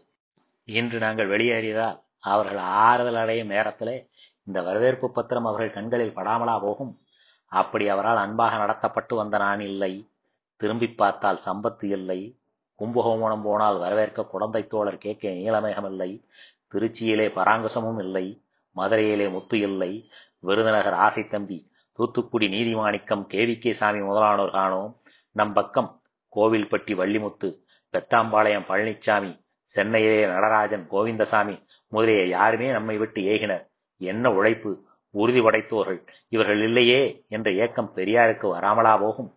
இன்று 0.64 1.00
நாங்கள் 1.00 1.30
வெளியேறியதால் 1.30 2.02
அவர்கள் 2.20 2.58
ஆறுதல் 2.58 3.16
அடையும் 3.16 3.48
நேரத்திலே 3.48 4.10
இந்த 4.44 4.62
வரவேற்பு 4.62 5.12
பத்திரம் 5.12 5.46
அவர்கள் 5.46 5.72
கண்களில் 5.72 6.16
படாமலா 6.16 6.62
போகும். 6.62 7.00
அப்படி 7.46 7.90
அவரால் 7.90 8.18
அன்பாக 8.18 8.56
நடத்தப்பட்டு 8.56 9.16
வந்த 9.16 9.38
நான் 9.38 9.60
இல்லை. 9.60 10.10
திரும்பி 10.56 10.88
பார்த்தால் 10.88 11.40
சம்பத்து 11.46 11.84
இல்லை. 11.84 12.40
கும்பகோணம் 12.76 13.42
போனால் 13.42 13.78
வரவேற்க 13.78 14.26
குழந்தை 14.26 14.68
தோழர் 14.68 14.98
கே. 14.98 15.16
கே. 15.16 15.50
நீலமேகம் 15.50 15.86
இல்லை. 15.86 16.26
திருச்சியிலே 16.74 17.28
பராங்குசமும் 17.30 18.00
இல்லை. 18.00 18.42
மதுரையிலே 18.76 19.32
முத்து 19.32 19.60
இல்லை. 19.60 20.10
Virudhunagar 20.40 20.94
Aasai 20.94 21.28
Thambi 21.28 21.71
Thoothukudi 21.92 22.48
Neethimanickam 22.48 23.26
K 23.26 23.46
V 23.46 23.60
K 23.60 23.74
Sami 23.74 24.00
முதலானோர் 24.00 24.52
காணோம். 24.52 25.02
நம் 25.32 25.54
பக்கம் 25.54 26.02
கோவில்பட்டி 26.36 26.94
வள்ளிமுத்து 27.02 27.50
பெத்தாம்பாளையம் 27.94 28.68
பழனிச்சாமி 28.68 29.40
சென்னையிலே 29.66 30.26
நடராஜன் 30.26 30.88
கோவிந்தசாமி 30.92 31.64
முதலிய 31.88 32.26
யாருமே 32.26 32.72
நம்மை 32.72 32.98
விட்டு 32.98 33.22
ஏகினர். 33.22 33.68
என்ன 33.98 34.32
உழைப்பு 34.32 34.90
உறுதி 35.10 35.42
படைத்தோர்கள் 35.42 36.08
இவர்கள் 36.30 36.62
இல்லையே 36.64 37.26
என்ற 37.28 37.52
ஏக்கம் 37.52 37.92
பெரியாருக்கு 37.96 38.48
வராமலா 38.56 39.00
போகும்? 39.00 39.32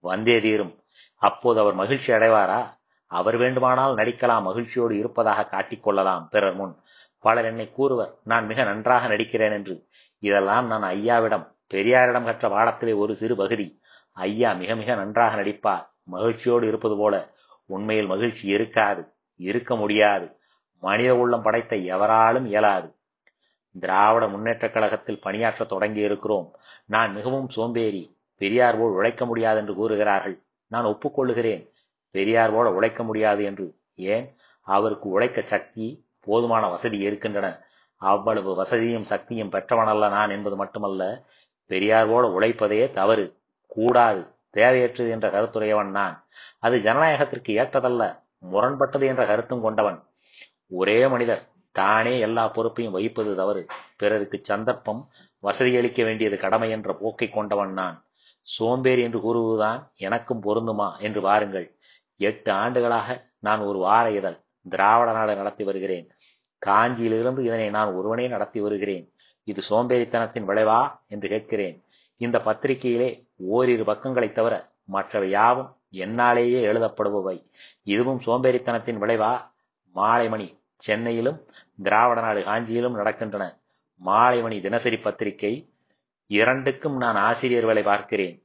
வந்தே 0.00 0.40
தீரும். 0.40 0.74
அப்போது 1.16 1.60
அவர் 1.60 1.74
மகிழ்ச்சி 1.74 2.12
அடைவாரா? 2.12 2.60
அவர் 3.06 3.36
வேண்டுமானால் 3.36 3.94
நடிக்கலாம் 3.94 4.42
மகிழ்ச்சியோடு 4.42 4.98
இருப்பதாக 4.98 5.48
காட்டிக்கொள்ளலாம் 5.50 6.26
பிறர் 6.30 6.54
முன். 6.54 6.76
பலர் 7.18 7.44
என்னை 7.44 7.72
கூறுவர் 7.72 8.14
நான் 8.24 8.46
மிக 8.46 8.64
நன்றாக 8.64 9.08
நடிக்கிறேன் 9.08 9.52
என்று. 9.52 9.88
இதெல்லாம் 10.18 10.66
நான் 10.66 10.82
ஐயாவிடம் 10.82 11.55
பெரியாரிடம் 11.74 12.24
கற்ற 12.24 12.48
பாடத்திலே 12.48 12.96
ஒரு 12.96 13.16
சிறு 13.16 13.36
பகுதி. 13.36 13.80
ஐயா 14.12 14.52
மிக 14.52 14.74
மிக 14.74 14.94
நன்றாக 14.94 15.42
நடிப்பார். 15.42 15.86
மகிழ்ச்சியோடு 16.02 16.66
இருப்பது 16.66 16.96
போல 16.96 17.34
உண்மையில் 17.66 18.06
மகிழ்ச்சி 18.06 18.48
இருக்காது 18.48 19.06
இருக்க 19.36 19.76
முடியாது. 19.76 20.36
மனித 20.80 21.16
உள்ளம் 21.16 21.42
படைத்த 21.42 21.76
எவராலும் 21.76 22.46
இயலாது. 22.46 22.94
திராவிட 23.80 24.26
முன்னேற்றக் 24.26 24.72
கழகத்தில் 24.72 25.20
பணியாற்ற 25.20 25.64
தொடங்கி 25.64 26.00
இருக்கிறோம். 26.00 26.52
நான் 26.86 27.12
மிகவும் 27.12 27.48
சோம்பேறி 27.48 28.16
பெரியார் 28.36 28.78
போல் 28.78 28.90
உழைக்க 28.90 29.26
முடியாது 29.26 29.58
என்று 29.58 29.74
கூறுகிறார்கள். 29.74 30.42
நான் 30.66 30.84
ஒப்புக்கொள்ளுகிறேன் 30.84 31.70
பெரியார் 32.10 32.52
போல 32.52 32.72
உழைக்க 32.72 33.02
முடியாது 33.02 33.44
என்று. 33.44 33.74
ஏன்? 33.94 34.36
அவருக்கு 34.62 35.08
உழைக்க 35.08 35.40
சக்தி 35.40 36.04
போதுமான 36.20 36.68
வசதி 36.68 36.98
இருக்கின்றன. 36.98 37.64
அவ்வளவு 37.96 38.54
வசதியும் 38.54 39.04
சக்தியும் 39.04 39.52
பெற்றவனல்ல 39.52 40.08
நான் 40.08 40.30
என்பது 40.30 40.56
மட்டுமல்ல 40.56 41.22
பெரியார் 41.66 42.08
போல 42.08 42.28
உழைப்பதே 42.28 42.90
தவறு 42.90 43.36
கூடாது 43.66 44.26
தேவையற்றது 44.56 45.10
என்ற 45.10 45.30
கருத்துடையவன் 45.30 45.90
நான். 45.90 46.26
அது 46.58 46.76
ஜனநாயகத்திற்கு 46.76 47.48
ஏற்றதல்ல 47.48 48.22
முரண்பட்டது 48.52 49.06
என்ற 49.06 49.26
கருத்தும் 49.26 49.60
கொண்டவன். 49.60 50.02
ஒரே 50.68 51.08
மனிதர் 51.08 51.48
தானே 51.72 52.18
எல்லா 52.18 52.48
பொறுப்பையும் 52.48 52.96
வகிப்பது 52.96 53.34
தவறு. 53.34 53.66
பிறருக்கு 53.96 54.40
சந்தர்ப்பம் 54.42 55.08
வசதியளிக்க 55.42 56.04
வேண்டியது 56.04 56.36
கடமை 56.36 56.70
என்ற 56.70 56.92
போக்கை 56.92 57.28
கொண்டவன் 57.28 57.72
நான். 57.72 58.04
சோம்பேறி 58.42 59.02
என்று 59.02 59.18
கூறுவதுதான் 59.18 59.88
எனக்கும் 59.96 60.42
பொருந்துமா 60.42 60.98
என்று 60.98 61.20
பாருங்கள் 61.20 61.74
எட்டு 62.16 62.52
ஆண்டுகளாக 62.52 63.24
நான் 63.38 63.60
ஒரு 63.60 63.78
வார 63.78 64.10
இதழ் 64.10 64.38
திராவிட 64.68 65.12
நாடு 65.12 65.36
நடத்தி 65.36 65.64
வருகிறேன். 65.64 66.10
காஞ்சியிலிருந்து 66.66 67.44
இதனை 67.44 67.70
நான் 67.70 67.92
ஒருவனே 67.92 68.28
நடத்தி 68.28 68.60
வருகிறேன். 68.60 69.12
இது 69.46 69.62
சோம்பேறித்தனத்தின் 69.70 70.48
விளைவா 70.48 70.98
என்று 71.08 71.28
கேட்கிறேன். 71.28 71.84
இந்த 72.16 72.38
பத்திரிகையிலே 72.38 73.28
ஓரிரு 73.36 73.84
பக்கங்களைத் 73.84 74.32
தவிர 74.32 74.70
மற்றவை 74.84 75.30
யாவும் 75.30 75.76
என்னாலேயே 75.92 76.62
எழுதப்படுபவை. 76.62 77.50
இதுவும் 77.82 78.20
சோம்பேறித்தனத்தின் 78.20 78.98
விளைவா? 78.98 79.50
மாலைமணி 79.94 80.58
சென்னையிலும் 80.76 81.44
திராவிட 81.82 82.20
நாடு 82.20 82.40
காஞ்சியிலும் 82.40 82.96
நடக்கின்றன. 82.96 83.58
மாலைமணி 84.06 84.60
தினசரி 84.60 84.96
பத்திரிகை. 84.96 85.70
இரண்டுக்கும் 86.26 86.96
நான் 86.96 87.16
ஆசிரியர் 87.16 87.64
வேலை 87.64 87.82
பார்க்கிறேன். 87.82 88.42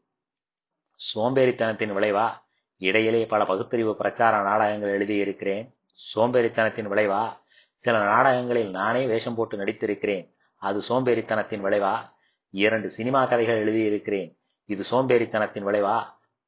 சோம்பேறித்தனத்தின் 1.16 1.94
விளைவா? 1.94 2.30
இடையிலே 2.78 3.26
பல 3.26 3.46
பகுத்தறிவு 3.46 3.96
பிரச்சார 3.96 4.42
நாடகங்கள் 4.42 4.90
எழுதியிருக்கிறேன். 4.90 5.74
சோம்பேறித்தனத்தின் 6.16 6.88
விளைவா? 6.88 7.38
சில 7.80 7.98
நாடகங்களில் 7.98 8.70
நானே 8.70 9.06
வேஷம் 9.06 9.36
போட்டு 9.36 9.58
நடித்திருக்கிறேன். 9.58 10.31
அது 10.62 10.82
சோம்பேறித்தனத்தின் 10.90 11.64
விளைவா? 11.64 12.14
இரண்டு 12.50 12.90
சினிமா 12.90 13.26
கதைகள் 13.26 13.68
எழுதியிருக்கிறேன். 13.68 14.38
இது 14.66 14.84
சோம்பேறித்தனத்தின் 14.92 15.66
விளைவா? 15.66 16.04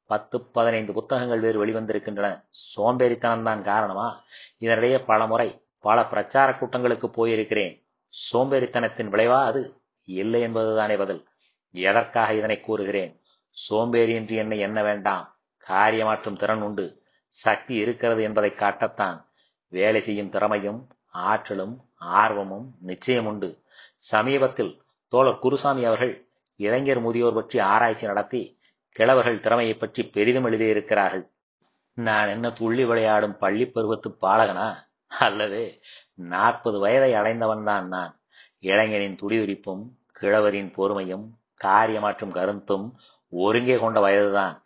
பத்து 0.06 0.40
பதினைந்து 0.40 0.92
புத்தகங்கள் 0.92 1.40
வேறு 1.40 1.66
வெளிவந்திருக்கின்றன. 1.66 2.44
சோம்பேறித்தனம் 2.76 3.42
தான் 3.42 3.62
காரணமா? 3.62 4.24
இதனிடையே 4.60 5.04
பல 5.04 5.26
முறை 5.26 5.64
பல 5.78 6.06
பிரச்சார 6.06 6.52
கூட்டங்களுக்கு 6.52 7.06
போயிருக்கிறேன். 7.06 7.86
சோம்பேறித்தனத்தின் 8.08 9.10
விளைவா 9.10 9.44
அது? 9.44 9.80
இல்லை 10.04 10.42
என்பதுதானே 10.42 10.96
பதில். 10.96 11.26
எதற்காக 11.70 12.34
இதனை 12.34 12.60
கூறுகிறேன்? 12.60 13.20
சோம்பேறி 13.50 14.14
என்று 14.14 14.36
என்னை 14.36 14.58
என்ன 14.58 14.82
வேண்டாம். 14.82 15.38
காரியமாற்றும் 15.68 16.38
திறன் 16.38 16.62
உண்டு. 16.62 17.02
சக்தி 17.28 17.74
இருக்கிறது 17.74 18.22
என்பதை 18.22 18.50
காட்டத்தான். 18.50 19.24
வேலை 19.68 20.00
செய்யும் 20.00 20.30
திறமையும் 20.30 20.88
ஆற்றலும் 21.12 21.76
ஆர்வமும் 21.94 22.74
நிச்சயம் 22.80 23.26
உண்டு. 23.26 23.62
சமீபத்தில் 24.10 24.72
தோழர் 25.12 25.42
குருசாமி 25.44 25.82
அவர்கள் 25.90 26.14
இளைஞர் 26.60 27.00
முதியோர் 27.00 27.38
பற்றி 27.38 27.58
ஆராய்ச்சி 27.72 28.06
நடத்தி 28.06 28.42
கிழவர்கள் 28.96 29.42
திறமையை 29.44 29.74
பற்றி 29.74 30.02
பெரிதும் 30.16 30.46
எழுதியிருக்கிறார்கள் 30.48 31.24
நான் 31.96 32.28
என்ன 32.28 32.46
துள்ளி 32.50 32.84
விளையாடும் 32.84 33.36
பள்ளி 33.38 33.64
பருவத்து 33.66 34.08
பாலகனா? 34.24 34.68
அல்லது 35.10 35.60
நாற்பது 36.32 36.78
வயதை 36.78 37.10
அடைந்தவன் 37.14 37.64
தான் 37.64 37.86
நான். 37.88 38.12
இளைஞனின் 38.70 39.18
துடிதுடிப்பும் 39.20 39.82
கிழவரின் 40.12 40.70
பொறுமையும் 40.76 41.24
காரியமாற்றும் 41.60 42.34
கருத்தும் 42.38 42.86
ஒருங்கே 43.32 43.76
கொண்ட 43.78 43.98
வயதுதான். 44.00 44.56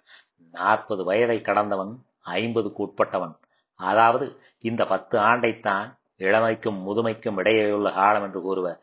நாற்பது 0.55 1.03
வயதை 1.05 1.39
கடந்தவன் 1.41 1.93
ஐம்பதுக்கு 2.39 2.81
உட்பட்டவன். 2.87 3.35
அதாவது 3.81 4.27
இந்த 4.65 4.83
பத்து 4.85 5.17
ஆண்டைத்தான் 5.21 5.89
இளமைக்கும் 6.27 6.79
முதுமைக்கும் 6.87 7.39
இடையேயுள்ள 7.41 7.89
காலம் 7.95 8.25
என்று 8.27 8.41
கூறுவர். 8.43 8.79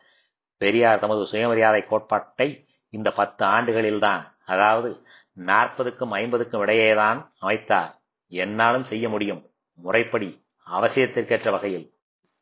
பெரியார் 0.58 1.00
தமது 1.00 1.26
சுயமரியாதை 1.26 1.84
கோட்பாட்டை 1.86 2.68
இந்த 2.90 3.12
பத்து 3.12 3.46
ஆண்டுகளில்தான் 3.46 4.22
அதாவது 4.46 5.06
நாற்பதுக்கும் 5.34 6.12
ஐம்பதுக்கும் 6.12 6.66
இடையேதான் 6.66 7.32
அமைத்தார். 7.42 7.94
என்னாலும் 8.28 8.84
செய்ய 8.84 9.10
முடியும். 9.10 9.50
முறைப்படி 9.74 10.46
அவசியத்திற்கேற்ற 10.72 11.52
வகையில். 11.52 11.94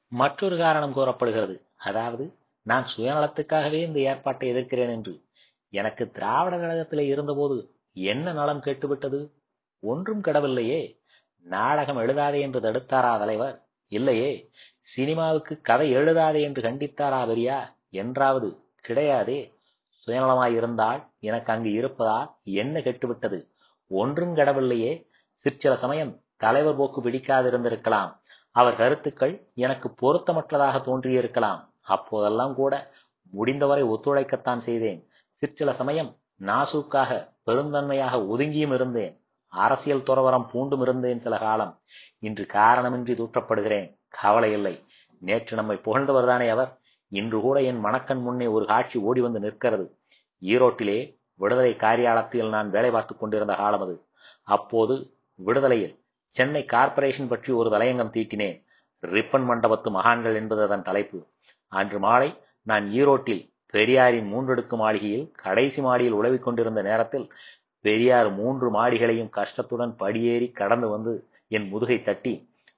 மற்றொரு 0.07 0.57
காரணம் 0.57 0.93
கூறப்படுகிறது. 0.93 1.65
அதாவது 1.77 2.33
நான் 2.61 2.85
சுயநலத்துக்காகவே 2.97 3.81
இந்த 3.81 3.99
ஏற்பாட்டை 3.99 4.53
எதிர்க்கிறேன் 4.53 4.89
என்று. 4.89 5.21
எனக்கு 5.69 6.11
திராவிட 6.11 6.57
கழகத்திலே 6.57 6.99
இருந்தபோது 6.99 7.75
என்ன 7.93 8.31
நலம் 8.31 8.61
கேட்டுவிட்டது? 8.61 9.29
ஒன்றும் 9.79 10.21
கெடவில்லையே. 10.21 11.01
நாடகம் 11.39 11.97
எழுதாதே 11.97 12.39
என்று 12.39 12.59
தடுத்தாரா 12.59 13.17
தலைவர்? 13.17 13.65
இல்லையே. 13.87 14.49
சினிமாவுக்கு 14.79 15.61
கதை 15.61 15.95
எழுதாதே 15.95 16.41
என்று 16.41 16.61
கண்டித்தாரா 16.61 17.27
பெரியார்? 17.27 17.75
என்றாவது 17.93 18.49
கிடையாதே. 18.87 19.39
சுயநலமாயிருந்தால் 20.05 20.99
எனக்கு 21.19 21.53
அங்கு 21.53 21.71
இருப்பதால் 21.71 22.29
என்ன 22.43 22.79
கெட்டுவிட்டது? 22.79 23.39
ஒன்றும் 23.87 24.35
கெடவில்லையே 24.35 24.93
சிற்சில 25.33 25.75
சமயம் 25.75 26.11
தலைவர் 26.37 26.75
போக்கு 26.75 27.01
பிடிக்காதிருந்திருக்கலாம். 27.01 28.11
அவர் 28.51 28.75
கருத்துக்கள் 28.75 29.35
எனக்கு 29.55 29.89
பொருத்தமற்றதாக 30.01 30.75
தோன்றியிருக்கலாம். 30.81 31.61
அப்போதெல்லாம் 31.81 32.55
கூட 32.55 32.73
முடிந்தவரை 33.31 33.83
ஒத்துழைக்கத்தான் 33.83 34.57
செய்தேன். 34.57 35.07
சிற்சில 35.33 35.73
சமயம் 35.73 36.11
நாசூக்காக 36.39 37.11
பெருந்தன்மையாக 37.45 38.15
ஒதுங்கியும் 38.33 38.73
இருந்தேன். 38.73 39.15
அரசியல் 39.47 40.07
துறவரம் 40.09 40.47
பூண்டும் 40.53 40.81
இருந்தேன் 40.81 41.19
சில 41.19 41.37
காலம். 41.37 41.73
இன்று 42.19 42.45
காரணமின்றி 42.53 43.13
தூற்றப்படுகிறேன். 43.15 43.87
கவலை 44.09 44.51
இல்லை. 44.51 44.75
நேற்று 45.19 45.55
நம்மை 45.55 45.77
புகழ்ந்தவர்தானே 45.77 46.49
அவர். 46.49 46.71
இன்று 47.13 47.39
கூட 47.41 47.57
என் 47.61 47.81
மணக்கண் 47.85 48.21
முன்னே 48.21 48.47
ஒரு 48.47 48.65
காட்சி 48.65 48.97
ஓடி 48.99 49.21
வந்து 49.21 49.39
நிற்கிறது. 49.39 49.85
ஈரோட்டிலே 50.41 50.99
விடுதலை 51.39 51.73
காரியாலயத்தில் 51.73 52.49
நான் 52.49 52.69
வேலை 52.69 52.89
பார்த்துக் 52.91 53.19
கொண்டிருந்த 53.19 53.53
காலம் 53.55 53.81
அது. 53.81 53.95
அப்போது 54.47 54.95
விடுதலையில் 55.39 55.95
சென்னை 56.35 56.61
கார்ப்பரேஷன் 56.65 57.27
பற்றி 57.27 57.51
ஒரு 57.53 57.69
தலையங்கம் 57.69 58.15
தீட்டினேன். 58.15 58.57
ரிப்பன் 59.03 59.45
மண்டபத்து 59.49 59.89
மகான்கள் 59.89 60.35
என்பது 60.35 60.61
அதன் 60.61 60.83
தலைப்பு. 60.83 61.19
அன்று 61.71 61.99
மாலை 61.99 62.29
நான் 62.67 62.85
ஈரோட்டில் 62.91 63.43
பெரியாரின் 63.73 64.29
மூன்றடுக்கு 64.33 64.75
மாளிகையில் 64.75 65.31
கடைசி 65.43 65.81
மாடியில் 65.81 66.17
உழவிக் 66.19 66.43
கொண்டிருந்த 66.43 66.81
நேரத்தில் 66.81 67.25
பெரியார் 67.85 68.29
மூன்று 68.33 68.67
மாடிகளையும் 68.73 69.31
கஷ்டத்துடன் 69.33 69.93
படியேறி 69.97 70.47
கடந்து 70.51 70.87
வந்து 70.87 71.13
என் 71.51 71.67
முதுகை 71.67 71.97
தட்டி 72.01 72.33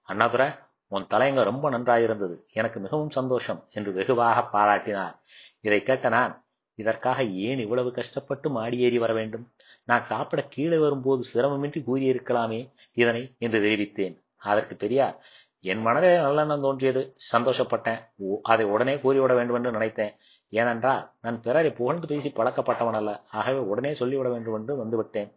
அண்ணாதுரை 0.09 0.47
உன் 0.91 1.07
தலையங்க 1.13 1.43
ரொம்ப 1.43 1.65
நன்றாயிருந்தது. 1.69 2.35
எனக்கு 2.53 2.79
மிகவும் 2.79 3.09
சந்தோஷம் 3.09 3.61
என்று 3.71 3.91
வெகுவாக 3.93 4.41
பாராட்டினார் 4.53 5.15
இதை 5.61 5.79
கேட்ட 5.83 6.09
நான் 6.09 6.33
இதற்காக 6.79 7.23
ஏன் 7.23 7.59
இவ்வளவு 7.59 7.89
கஷ்டப்பட்டு 7.91 8.49
மாடி 8.49 8.77
ஏறி 8.79 8.97
வர 8.97 9.13
வேண்டும்? 9.13 9.45
நான் 9.83 10.05
சாப்பிட 10.05 10.41
கீழே 10.43 10.77
வரும்போது 10.77 11.21
சிரமமின்றி 11.33 11.81
கூறியிருக்கலாமே 11.89 12.61
இதனை 12.93 13.35
என்று 13.37 13.59
தெரிவித்தேன். 13.59 14.15
அதற்கு 14.37 14.75
பெரியார் 14.75 15.17
என் 15.63 15.81
மனதிலே 15.81 16.15
நல்லெண்ணம் 16.15 16.65
தோன்றியது. 16.65 17.01
சந்தோஷப்பட்டேன். 17.33 18.01
அதை 18.41 18.65
உடனே 18.65 18.95
கூறிவிட 18.95 19.33
வேண்டும் 19.35 19.55
என்று 19.55 19.71
நினைத்தேன். 19.71 20.13
ஏனென்றால் 20.53 21.03
நான் 21.21 21.41
பிறரை 21.41 21.71
புகழ்ந்து 21.71 22.07
பேசி 22.07 22.29
பழக்கப்பட்டவன் 22.29 22.97
அல்ல. 22.99 23.11
ஆகவே 23.31 23.61
உடனே 23.71 23.91
சொல்லிவிட 23.93 24.29
வேண்டும் 24.29 24.57
என்று 24.59 24.73
வந்துவிட்டேன் 24.83 25.31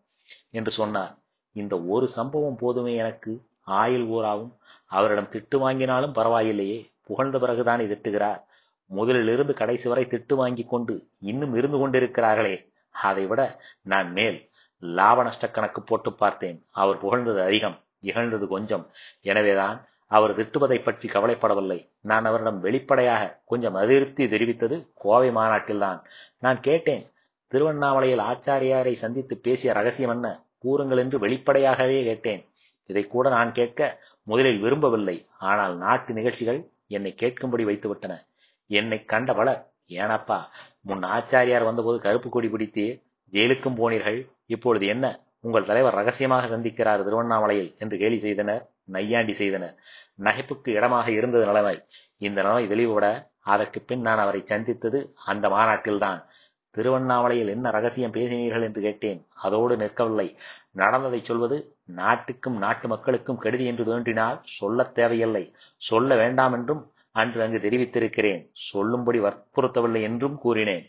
என்று 0.50 0.70
சொன்னார். 0.70 1.14
இந்த 1.56 1.74
ஒரு 1.94 2.08
சம்பவம் 2.08 2.60
போதுமே 2.62 2.94
எனக்கு? 2.94 3.32
ஆயுள் 3.68 4.06
ஊராவும் 4.08 4.52
அவரிடம் 4.86 5.30
திட்டு 5.30 5.56
வாங்கினாலும் 5.56 6.14
பரவாயில்லையே 6.14 6.90
புகழ்ந்த 7.04 7.38
பிறகுதான் 7.38 7.80
திட்டுகிறார். 7.80 8.40
முதலிலிருந்து 8.96 9.52
கடைசி 9.52 9.88
வரை 9.88 10.04
திட்டு 10.04 10.34
வாங்கி 10.34 10.64
கொண்டு 10.64 11.06
இன்னும் 11.20 11.54
இருந்து 11.54 11.78
கொண்டிருக்கிறார்களே. 11.78 12.70
அதை 12.90 13.26
விட 13.26 13.60
நான் 13.82 14.12
மேல் 14.12 14.48
லாப 14.80 15.22
நஷ்ட 15.22 15.50
கணக்கு 15.50 15.82
போட்டு 15.82 16.12
பார்த்தேன். 16.12 16.64
அவர் 16.70 16.98
புகழ்ந்தது 16.98 17.42
அதிகம் 17.42 17.78
இகழ்ந்தது 18.02 18.46
கொஞ்சம். 18.46 18.86
எனவேதான் 19.22 19.86
அவர் 20.06 20.36
திட்டுவதை 20.36 20.82
பற்றி 20.82 21.08
கவலைப்படவில்லை. 21.08 21.90
நான் 22.00 22.24
அவரிடம் 22.24 22.60
வெளிப்படையாக 22.60 23.40
கொஞ்சம் 23.46 23.74
அதிருப்தி 23.74 24.24
தெரிவித்தது 24.24 24.86
கோவை 24.94 25.30
மாநாட்டில்தான். 25.30 26.00
நான் 26.38 26.60
கேட்டேன் 26.60 27.04
திருவண்ணாமலையில் 27.48 28.18
ஆச்சாரியாரை 28.18 28.94
சந்தித்து 28.94 29.36
பேசிய 29.36 29.72
ரகசியம் 29.72 30.10
என்ன? 30.10 30.42
கூறுங்கள் 30.58 30.98
என்று 30.98 31.18
வெளிப்படையாகவே 31.18 32.04
கேட்டேன். 32.04 32.44
இதை 32.88 33.02
கூட 33.06 33.26
நான் 33.36 33.50
கேட்க 33.52 33.80
முதலில் 34.22 34.62
விரும்பவில்லை. 34.64 35.16
ஆனால் 35.50 35.74
நாட்டு 35.84 36.12
நிகழ்ச்சிகள் 36.18 36.60
என்னை 36.96 37.12
கேட்கும்படி 37.22 37.64
வைத்துவிட்டன. 37.70 38.14
என்னை 38.70 38.98
கண்ட 39.12 39.32
பலர் 39.34 39.62
ஏனப்பா 39.98 40.38
முன் 40.80 41.04
ஆச்சாரியார் 41.16 41.68
வந்தபோது 41.68 41.98
கருப்பு 42.06 42.28
கொடி 42.30 42.48
பிடித்து 42.48 42.84
ஜெயிலுக்கும் 43.32 43.78
போனீர்கள். 43.80 44.18
இப்பொழுது 44.46 44.86
என்ன? 44.86 45.06
உங்கள் 45.40 45.68
தலைவர் 45.70 45.98
ரகசியமாக 46.00 46.46
சந்திக்கிறார் 46.46 47.04
திருவண்ணாமலையில் 47.04 47.70
என்று 47.78 47.96
கேலி 47.98 48.18
செய்தனர் 48.18 48.62
நையாண்டி 48.94 49.34
செய்தனர். 49.40 49.74
நகைப்புக்கு 50.22 50.70
இடமாக 50.78 51.06
இருந்தது 51.10 51.44
நிலைமை. 51.46 51.76
இந்த 52.26 52.38
நிலைமை 52.42 52.64
வெளிவிட 52.72 53.06
அதற்கு 53.52 53.78
பின் 53.80 54.00
நான் 54.00 54.22
அவரை 54.24 54.40
சந்தித்தது 54.44 54.98
அந்த 55.24 55.46
மாநாட்டில்தான். 55.48 56.20
திருவண்ணாமலையில் 56.74 57.52
என்ன 57.54 57.70
ரகசியம் 57.70 58.14
பேசினீர்கள்? 58.14 58.64
என்று 58.68 58.80
கேட்டேன். 58.82 59.20
அதோடு 59.44 59.74
நிற்கவில்லை. 59.76 60.28
நடந்ததை 60.80 61.20
சொல்வது 61.24 61.56
நாட்டுக்கும் 61.84 62.56
நாட்டு 62.56 62.86
மக்களுக்கும் 62.88 63.38
கெடுதி 63.38 63.64
என்று 63.64 63.84
தோன்றினால் 63.84 64.38
சொல்லத் 64.58 64.94
தேவையில்லை. 64.94 65.44
சொல்ல 65.76 66.16
வேண்டாம் 66.16 66.52
என்றும் 66.52 66.82
அன்று 67.12 67.42
அங்கு 67.42 67.58
தெரிவித்திருக்கிறேன். 67.58 68.42
சொல்லும்படி 68.70 69.18
வற்புறுத்தவில்லை 69.20 70.02
என்றும் 70.02 70.36
கூறினேன். 70.38 70.84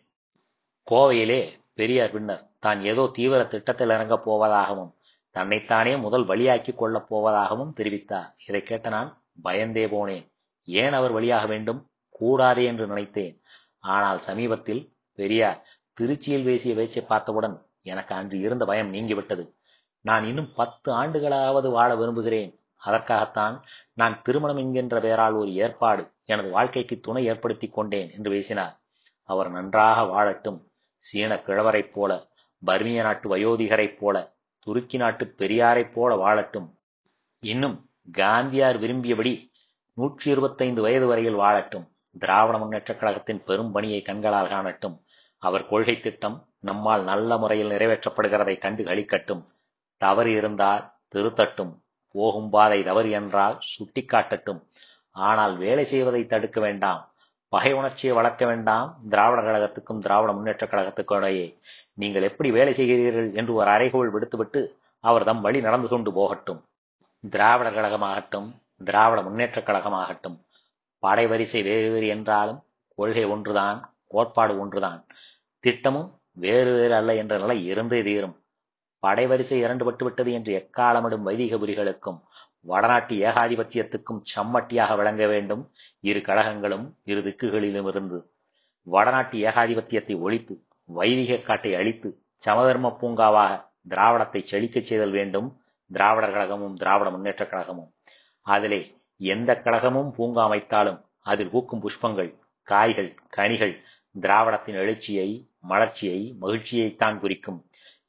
கோவையிலே 0.91 1.39
பெரியார் 1.73 2.11
பின்னர் 2.11 2.43
தான் 2.59 2.79
ஏதோ 2.83 3.09
தீவிர 3.13 3.41
திட்டத்தில் 3.45 3.89
இறங்கப் 3.89 4.25
போவதாகவும் 4.25 4.91
தன்னைத்தானே 5.35 5.93
முதல் 5.97 6.25
வழியாக்கிக் 6.25 6.77
கொள்ளப் 6.77 7.09
போவதாகவும் 7.11 7.73
தெரிவித்தார். 7.77 8.29
இதை 8.47 8.61
கேட்ட 8.63 8.89
நான் 8.89 9.09
பயந்தே 9.41 9.85
போனேன். 9.85 10.25
ஏன் 10.67 10.93
அவர் 10.93 11.11
வழியாக 11.11 11.45
வேண்டும்? 11.45 11.79
கூடாதே 12.19 12.63
என்று 12.63 12.85
நினைத்தேன். 12.87 13.35
ஆனால் 13.79 14.19
சமீபத்தில் 14.19 14.81
பெரியார் 15.19 15.59
திருச்சியில் 15.97 16.43
பேசிய 16.43 16.73
பேச்சை 16.75 17.03
பார்த்தவுடன் 17.03 17.55
எனக்கு 17.83 18.13
அன்று 18.15 18.37
இருந்த 18.39 18.65
பயம் 18.65 18.93
நீங்கிவிட்டது. 18.93 19.45
நான் 20.01 20.25
இன்னும் 20.25 20.53
பத்து 20.55 20.93
ஆண்டுகளாவது 20.93 21.71
வாழ 21.71 21.95
விரும்புகிறேன். 21.95 22.59
அதற்காகத்தான் 22.77 23.63
நான் 23.93 24.21
திருமணம் 24.23 24.57
என்கின்ற 24.57 24.99
பெயரால் 24.99 25.33
ஒரு 25.33 25.53
ஏற்பாடு 25.53 26.11
எனது 26.25 26.49
வாழ்க்கைக்கு 26.49 26.99
துணை 26.99 27.25
ஏற்படுத்திக் 27.25 27.73
கொண்டேன் 27.73 28.11
என்று 28.11 28.31
பேசினார். 28.31 28.79
அவர் 29.23 29.51
நன்றாக 29.51 30.01
வாழட்டும். 30.01 30.61
சீன 30.97 31.35
கிழவரைப் 31.35 31.91
போல 31.93 32.27
பர்மிய 32.65 33.01
நாட்டு 33.01 33.37
வயோதிகரைப் 33.37 33.97
போல 33.97 34.33
துருக்கி 34.59 34.97
நாட்டு 34.97 35.33
பெரியாரைப் 35.37 35.91
போல 35.93 36.15
வாழட்டும். 36.15 36.69
இன்னும் 37.39 37.89
காந்தியார் 38.17 38.79
விரும்பியபடி 38.79 39.51
நூற்றி 39.93 40.31
இருபத்தைந்து 40.31 40.81
வயது 40.81 41.07
வரையில் 41.07 41.35
வாழட்டும். 41.35 41.87
திராவிட 42.19 42.57
முன்னேற்றக் 42.57 42.97
கழகத்தின் 42.97 43.43
பெரும் 43.43 43.71
பணியை 43.71 44.01
கண்களால் 44.01 44.49
காணட்டும். 44.49 45.01
அவர் 45.37 45.67
கொள்கை 45.67 45.99
திட்டம் 45.99 46.45
நம்மால் 46.59 47.03
நல்ல 47.03 47.37
முறையில் 47.37 47.69
நிறைவேற்றப்படுகிறதை 47.69 48.57
கண்டு 48.57 48.83
களிக்கட்டும். 48.83 49.43
தவறு 49.99 50.31
இருந்தால் 50.31 50.83
திருத்தட்டும் 51.13 51.73
போகும் 52.15 52.49
பாதை 52.49 52.83
தவறு 52.83 53.09
என்றால் 53.11 53.55
சுட்டிக்காட்டட்டும். 53.71 54.61
ஆனால் 55.15 55.53
வேலை 55.57 55.85
செய்வதை 55.85 56.21
தடுக்க 56.25 56.59
வேண்டாம். 56.61 57.01
பகை 57.53 57.71
உணர்ச்சியை 57.73 58.15
வளர்க்க 58.15 58.43
வேண்டாம். 58.45 58.89
திராவிட 59.09 59.41
கழகத்துக்கும் 59.41 59.99
திராவிட 59.99 60.31
முன்னேற்றக் 60.33 60.73
கழகத்துக்கும் 60.73 61.17
இடையே 61.17 61.47
நீங்கள் 61.93 62.23
எப்படி 62.23 62.49
வேலை 62.51 62.73
செய்கிறீர்கள் 62.73 63.29
என்று 63.35 63.53
ஒரு 63.53 63.69
அறைகோள் 63.69 64.11
விடுத்துவிட்டு 64.15 64.61
அவர் 65.03 65.23
தம் 65.23 65.41
வழி 65.41 65.61
நடந்து 65.61 65.87
கொண்டு 65.87 66.11
போகட்டும். 66.13 66.61
திராவிடர் 67.23 67.77
கழகமாகட்டும் 67.77 68.49
திராவிட 68.85 69.21
முன்னேற்றக் 69.21 69.69
கழகமாகட்டும் 69.69 70.37
படை 71.03 71.27
வரிசை 71.27 71.61
வேறு 71.63 71.89
வேறு 71.91 72.07
என்றாலும் 72.07 72.59
கொள்கை 72.97 73.25
ஒன்றுதான் 73.25 73.79
கோட்பாடு 74.07 74.53
ஒன்றுதான். 74.59 74.99
திட்டமும் 75.63 76.09
வேறு 76.43 76.71
வேறு 76.73 76.95
அல்ல 76.95 77.15
என்ற 77.15 77.33
நிலை 77.37 77.57
இருந்தே 77.65 77.99
தீரும். 78.03 78.35
படைவரிசை 79.07 79.57
இரண்டுபட்டு 79.65 80.03
விட்டது 80.03 80.31
என்று 80.31 80.53
எக்காலமிடும் 80.59 81.25
வைதிகபுரிகளுக்கும் 81.25 82.19
வடநாட்டு 82.61 83.15
ஏகாதிபத்தியத்துக்கும் 83.15 84.21
சம்மட்டியாக 84.23 84.95
விளங்க 84.95 85.27
வேண்டும். 85.27 85.71
இரு 85.99 86.19
கழகங்களும் 86.19 86.95
இரு 87.03 87.21
திக்குகளிலும் 87.21 87.87
இருந்து 87.87 88.17
வடநாட்டு 88.87 89.37
ஏகாதிபத்தியத்தை 89.37 90.19
ஒழித்து 90.19 90.55
வைதிக 90.89 91.37
காட்டை 91.37 91.75
அழித்து 91.75 92.09
சமதர்ம 92.43 92.97
பூங்காவாக 93.01 93.53
திராவிடத்தை 93.89 94.41
செழிக்கச் 94.51 94.81
செய்தல் 94.81 95.11
வேண்டும். 95.11 95.47
திராவிடர் 95.91 96.31
கழகமும் 96.31 96.75
திராவிட 96.75 97.09
முன்னேற்றக் 97.09 97.49
கழகமும். 97.49 97.89
அதிலே 98.45 98.81
எந்த 99.21 99.55
கழகமும் 99.55 100.11
பூங்கா 100.15 100.49
அமைத்தாலும் 100.49 100.99
அதில் 101.21 101.49
பூக்கும் 101.49 101.81
புஷ்பங்கள் 101.81 102.31
காய்கள் 102.67 103.15
கனிகள் 103.29 103.73
திராவிடத்தின் 104.15 104.75
எழுச்சியை 104.75 105.29
மலர்ச்சியை 105.59 106.35
மகிழ்ச்சியைத்தான் 106.41 107.19
குறிக்கும். 107.19 107.59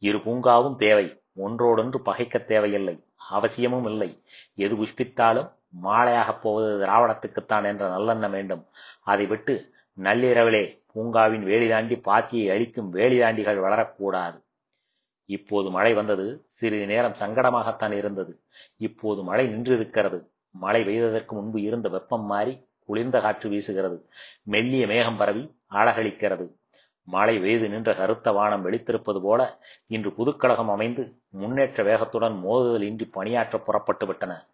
இரு 0.00 0.18
பூங்காவும் 0.18 0.76
தேவை. 0.76 1.22
ஒன்றோடொன்று 1.34 2.00
பகைக்க 2.04 2.44
தேவையில்லை. 2.44 3.04
அவசியமும் 3.30 3.86
இல்லை. 3.86 4.22
எது 4.54 4.76
புஷ்பித்தாலும் 4.76 5.52
மாலையாகப் 5.82 6.40
போவது 6.40 6.86
திராவிடத்துக்குத்தான் 6.86 7.64
என்ற 7.64 7.88
நல்லெண்ணம் 7.88 8.30
வேண்டும். 8.30 8.66
அதை 9.00 9.26
விட்டு 9.26 9.72
நள்ளிரவிலே 9.96 10.82
பூங்காவின் 10.94 11.42
வேலி 11.42 11.68
தாண்டி 11.68 11.94
பாத்தியை 11.94 12.50
அழிக்கும் 12.50 12.90
வேலி 12.90 13.20
தாண்டிகள் 13.20 13.60
வளரக்கூடாது. 13.60 14.42
இப்போது 15.24 15.70
மழை 15.70 15.94
வந்தது. 15.94 16.46
சிறிது 16.48 16.86
நேரம் 16.86 17.14
சங்கடமாகத்தான் 17.20 17.92
இருந்தது. 17.92 18.40
இப்போது 18.76 19.22
மழை 19.22 19.46
நின்றிருக்கிறது. 19.46 20.26
மழை 20.50 20.82
பெய்ததற்கு 20.84 21.34
முன்பு 21.34 21.62
இருந்த 21.62 21.88
வெப்பம் 21.88 22.24
மாறி 22.24 22.66
குளிர்ந்த 22.84 23.20
காற்று 23.20 23.50
வீசுகிறது. 23.50 23.98
மெல்லிய 24.42 24.86
மேகம் 24.86 25.16
பரவி 25.16 25.54
அழகளிக்கிறது 25.70 26.58
மழை 27.04 27.38
பெய்து 27.38 27.68
நின்ற 27.68 27.94
கருத்த 27.94 28.32
வானம் 28.32 28.72
வெளித்திருப்பது 28.72 29.20
போல 29.20 29.58
இன்று 29.86 30.12
புதுக்கழகம் 30.12 30.70
அமைந்து 30.70 31.12
முன்னேற்ற 31.30 31.84
வேகத்துடன் 31.84 32.40
மோதுதல் 32.44 32.82
இன்றி 32.82 33.06
பணியாற்ற 33.06 33.58
புறப்பட்டு 33.58 34.06
விட்டன. 34.06 34.46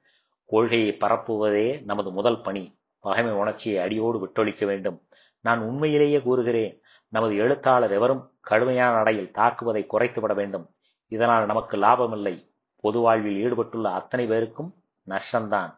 கொள்கையை 0.46 0.96
பரப்புவதே 1.00 1.84
நமது 1.84 2.10
முதல் 2.10 2.40
பணி. 2.40 2.78
பகைமை 3.00 3.32
உணர்ச்சியை 3.32 3.82
அடியோடு 3.82 4.18
விட்டொழிக்க 4.26 4.64
வேண்டும். 4.64 5.02
நான் 5.40 5.60
உண்மையிலேயே 5.60 6.20
கூறுகிறேன் 6.20 6.80
நமது 7.08 7.36
எழுத்தாளர் 7.36 7.90
எவரும் 7.90 8.30
கடுமையான 8.40 8.96
நடையில் 8.96 9.32
தாக்குவதை 9.34 9.86
குறைத்துவிட 9.86 10.34
வேண்டும். 10.34 10.68
இதனால் 11.08 11.46
நமக்கு 11.46 11.76
லாபமில்லை. 11.76 12.50
பொது 12.80 12.98
வாழ்வில் 12.98 13.36
ஈடுபட்டுள்ள 13.36 13.90
அத்தனை 13.90 14.26
பேருக்கும் 14.26 14.74
நஷ்டம்தான். 15.08 15.74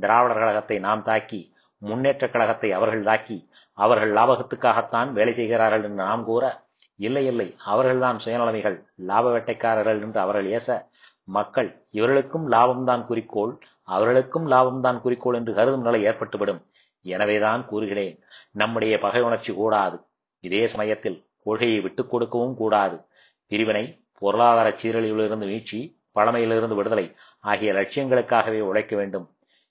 திராவிடர் 0.00 0.38
கழகத்தை 0.38 0.78
நாம் 0.78 1.02
தாக்கி 1.02 1.52
முன்னேற்றக் 1.82 2.30
கழகத்தை 2.30 2.72
அவர்கள் 2.72 3.02
தாக்கி 3.02 3.48
அவர்கள் 3.78 4.12
லாபகத்துக்காகத்தான் 4.12 5.12
வேலை 5.12 5.32
செய்கிறார்கள் 5.34 5.82
என்று 5.82 6.02
நாம் 6.04 6.24
கூற 6.24 6.44
இல்லை 6.98 7.26
இல்லை 7.26 7.54
அவர்கள்தான் 7.64 8.18
சுயநலமிகள் 8.24 8.76
லாப 8.96 9.38
வேட்டைக்காரர்கள் 9.38 10.00
என்று 10.00 10.20
அவர்கள் 10.20 10.48
ஏச 10.50 10.68
மக்கள் 11.28 11.68
இவர்களுக்கும் 11.90 12.50
லாபம்தான் 12.52 13.04
குறிக்கோள் 13.06 13.52
அவர்களுக்கும் 13.82 14.50
லாபம்தான் 14.50 15.00
குறிக்கோள் 15.00 15.34
என்று 15.34 15.54
கருதும் 15.54 15.82
நிலை 15.82 16.06
ஏற்பட்டுவிடும். 16.08 16.60
எனவேதான் 17.04 17.66
கூறுகிறேன் 17.66 18.16
நம்முடைய 18.52 18.98
பகை 18.98 19.22
உணர்ச்சி 19.22 19.52
கூடாது. 19.54 19.96
இதே 20.44 20.66
சமயத்தில் 20.66 21.18
கொள்கையை 21.44 21.80
விட்டுக் 21.80 22.10
கொடுக்கவும் 22.10 22.56
கூடாது. 22.56 22.96
பிரிவினை 23.46 23.84
பொருளாதார 24.18 24.68
சீரழிவிலிருந்து 24.70 25.46
மீட்சி 25.46 25.80
பழமையிலிருந்து 26.14 26.74
விடுதலை 26.74 27.06
ஆகிய 27.40 27.72
லட்சியங்களுக்காகவே 27.72 28.60
உழைக்க 28.60 28.96
வேண்டும். 28.96 29.26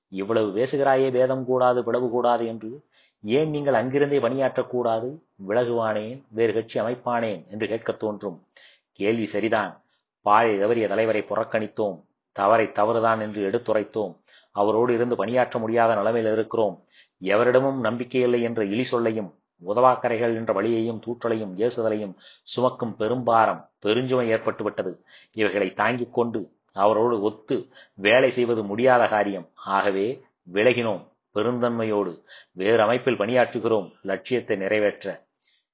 இவ்வளவு 0.09 0.57
பேசுகிறாயே 0.57 1.11
பேதம் 1.11 1.45
கூடாது 1.45 1.83
பிளவு 1.83 2.09
கூடாது 2.09 2.45
என்று 2.45 2.81
ஏன் 3.23 3.49
நீங்கள் 3.49 3.73
அங்கிருந்தே 3.73 4.19
பணியாற்றக்கூடாது 4.19 5.19
விலகுவானேன் 5.47 6.23
வேறு 6.29 6.53
கட்சி 6.53 6.79
அமைப்பானேன் 6.79 7.47
என்று 7.47 7.67
கேட்கத் 7.67 7.99
தோன்றும். 7.99 8.43
கேள்வி 8.91 9.25
சரிதான். 9.25 9.81
பாதை 10.21 10.59
தவறிய 10.59 10.87
தலைவரை 10.87 11.25
புறக்கணித்தோம். 11.29 12.03
தவறை 12.31 12.71
தவறுதான் 12.71 13.19
என்று 13.19 13.49
எடுத்துரைத்தோம். 13.49 14.17
அவரோடு 14.51 14.93
இருந்து 14.93 15.15
பணியாற்ற 15.15 15.59
முடியாத 15.59 15.95
நிலைமையில் 15.95 16.31
இருக்கிறோம். 16.31 16.83
எவரிடமும் 17.21 17.83
நம்பிக்கையில்லை 17.83 18.41
என்ற 18.41 18.65
இழி 18.65 18.83
சொல்லையும் 18.83 19.33
உதவாக்கரைகள் 19.67 20.35
என்ற 20.35 20.53
வழியையும் 20.53 21.01
தூற்றலையும் 21.05 21.57
ஏசுதலையும் 21.57 22.13
சுமக்கும் 22.43 22.95
பெரும்பாரம் 22.95 23.69
பெருஞ்சுமை 23.85 24.31
ஏற்பட்டுவிட்டது. 24.31 24.95
இவைகளை 25.33 25.73
தாங்கிக் 25.73 26.13
கொண்டு 26.13 26.49
அவரோடு 26.73 27.21
ஒத்து 27.21 27.67
வேலை 27.93 28.31
செய்வது 28.31 28.63
முடியாத 28.63 29.07
காரியம். 29.07 29.49
ஆகவே 29.55 30.23
விலகினோம் 30.53 31.07
பெருந்தன்மையோடு. 31.35 32.23
வேறு 32.51 32.81
அமைப்பில் 32.81 33.19
பணியாற்றுகிறோம். 33.19 33.93
லட்சியத்தை 34.01 34.57
நிறைவேற்ற. 34.57 35.25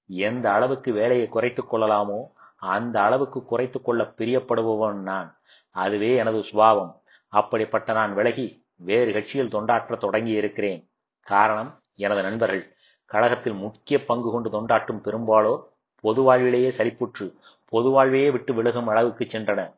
எந்த 0.07 0.51
அளவுக்கு 0.51 0.91
வேலையை 0.91 1.27
குறைத்துக் 1.27 1.75
கொள்ளலாமோ 1.75 2.33
அந்த 2.57 3.01
அளவுக்கு 3.01 3.45
குறைத்துக் 3.45 3.85
கொள்ள 3.85 4.13
பிரியப்படுபவன் 4.17 4.93
நான். 4.93 5.37
அதுவே 5.71 6.15
எனது 6.15 6.43
சுபாவம். 6.43 7.01
அப்படிப்பட்ட 7.29 7.93
நான் 7.93 8.13
விலகி 8.13 8.65
வேறு 8.75 9.13
கட்சியில் 9.13 9.47
தொண்டாற்ற 9.47 9.97
தொடங்கி 9.97 10.31
இருக்கிறேன் 10.31 10.89
காரணம் 11.21 11.79
எனது 11.95 12.21
நண்பர்கள். 12.21 12.73
கழகத்தில் 13.05 13.53
முக்கிய 13.53 14.05
பங்கு 14.05 14.31
கொண்டு 14.31 14.49
தொண்டாற்றும் 14.49 15.01
பெரும்பாலோர் 15.01 15.67
பொது 16.01 16.21
வாழ்விலேயே 16.21 16.69
சலிப்புற்று 16.69 17.33
பொது 17.69 17.89
வாழ்வையே 17.89 18.31
விட்டு 18.31 18.53
விலகும் 18.53 18.87
அளவுக்கு 18.87 19.27
சென்றனர். 19.31 19.75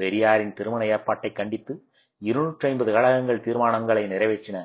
பெரியாரின் 0.00 0.54
திருமண 0.54 0.82
ஏற்பாட்டை 0.86 1.30
கண்டித்து 1.32 1.72
இருநூற்றி 2.22 2.68
ஐம்பது 2.68 2.90
கழகங்கள் 2.92 3.44
தீர்மானங்களை 3.46 4.02
நிறைவேற்றின 4.06 4.58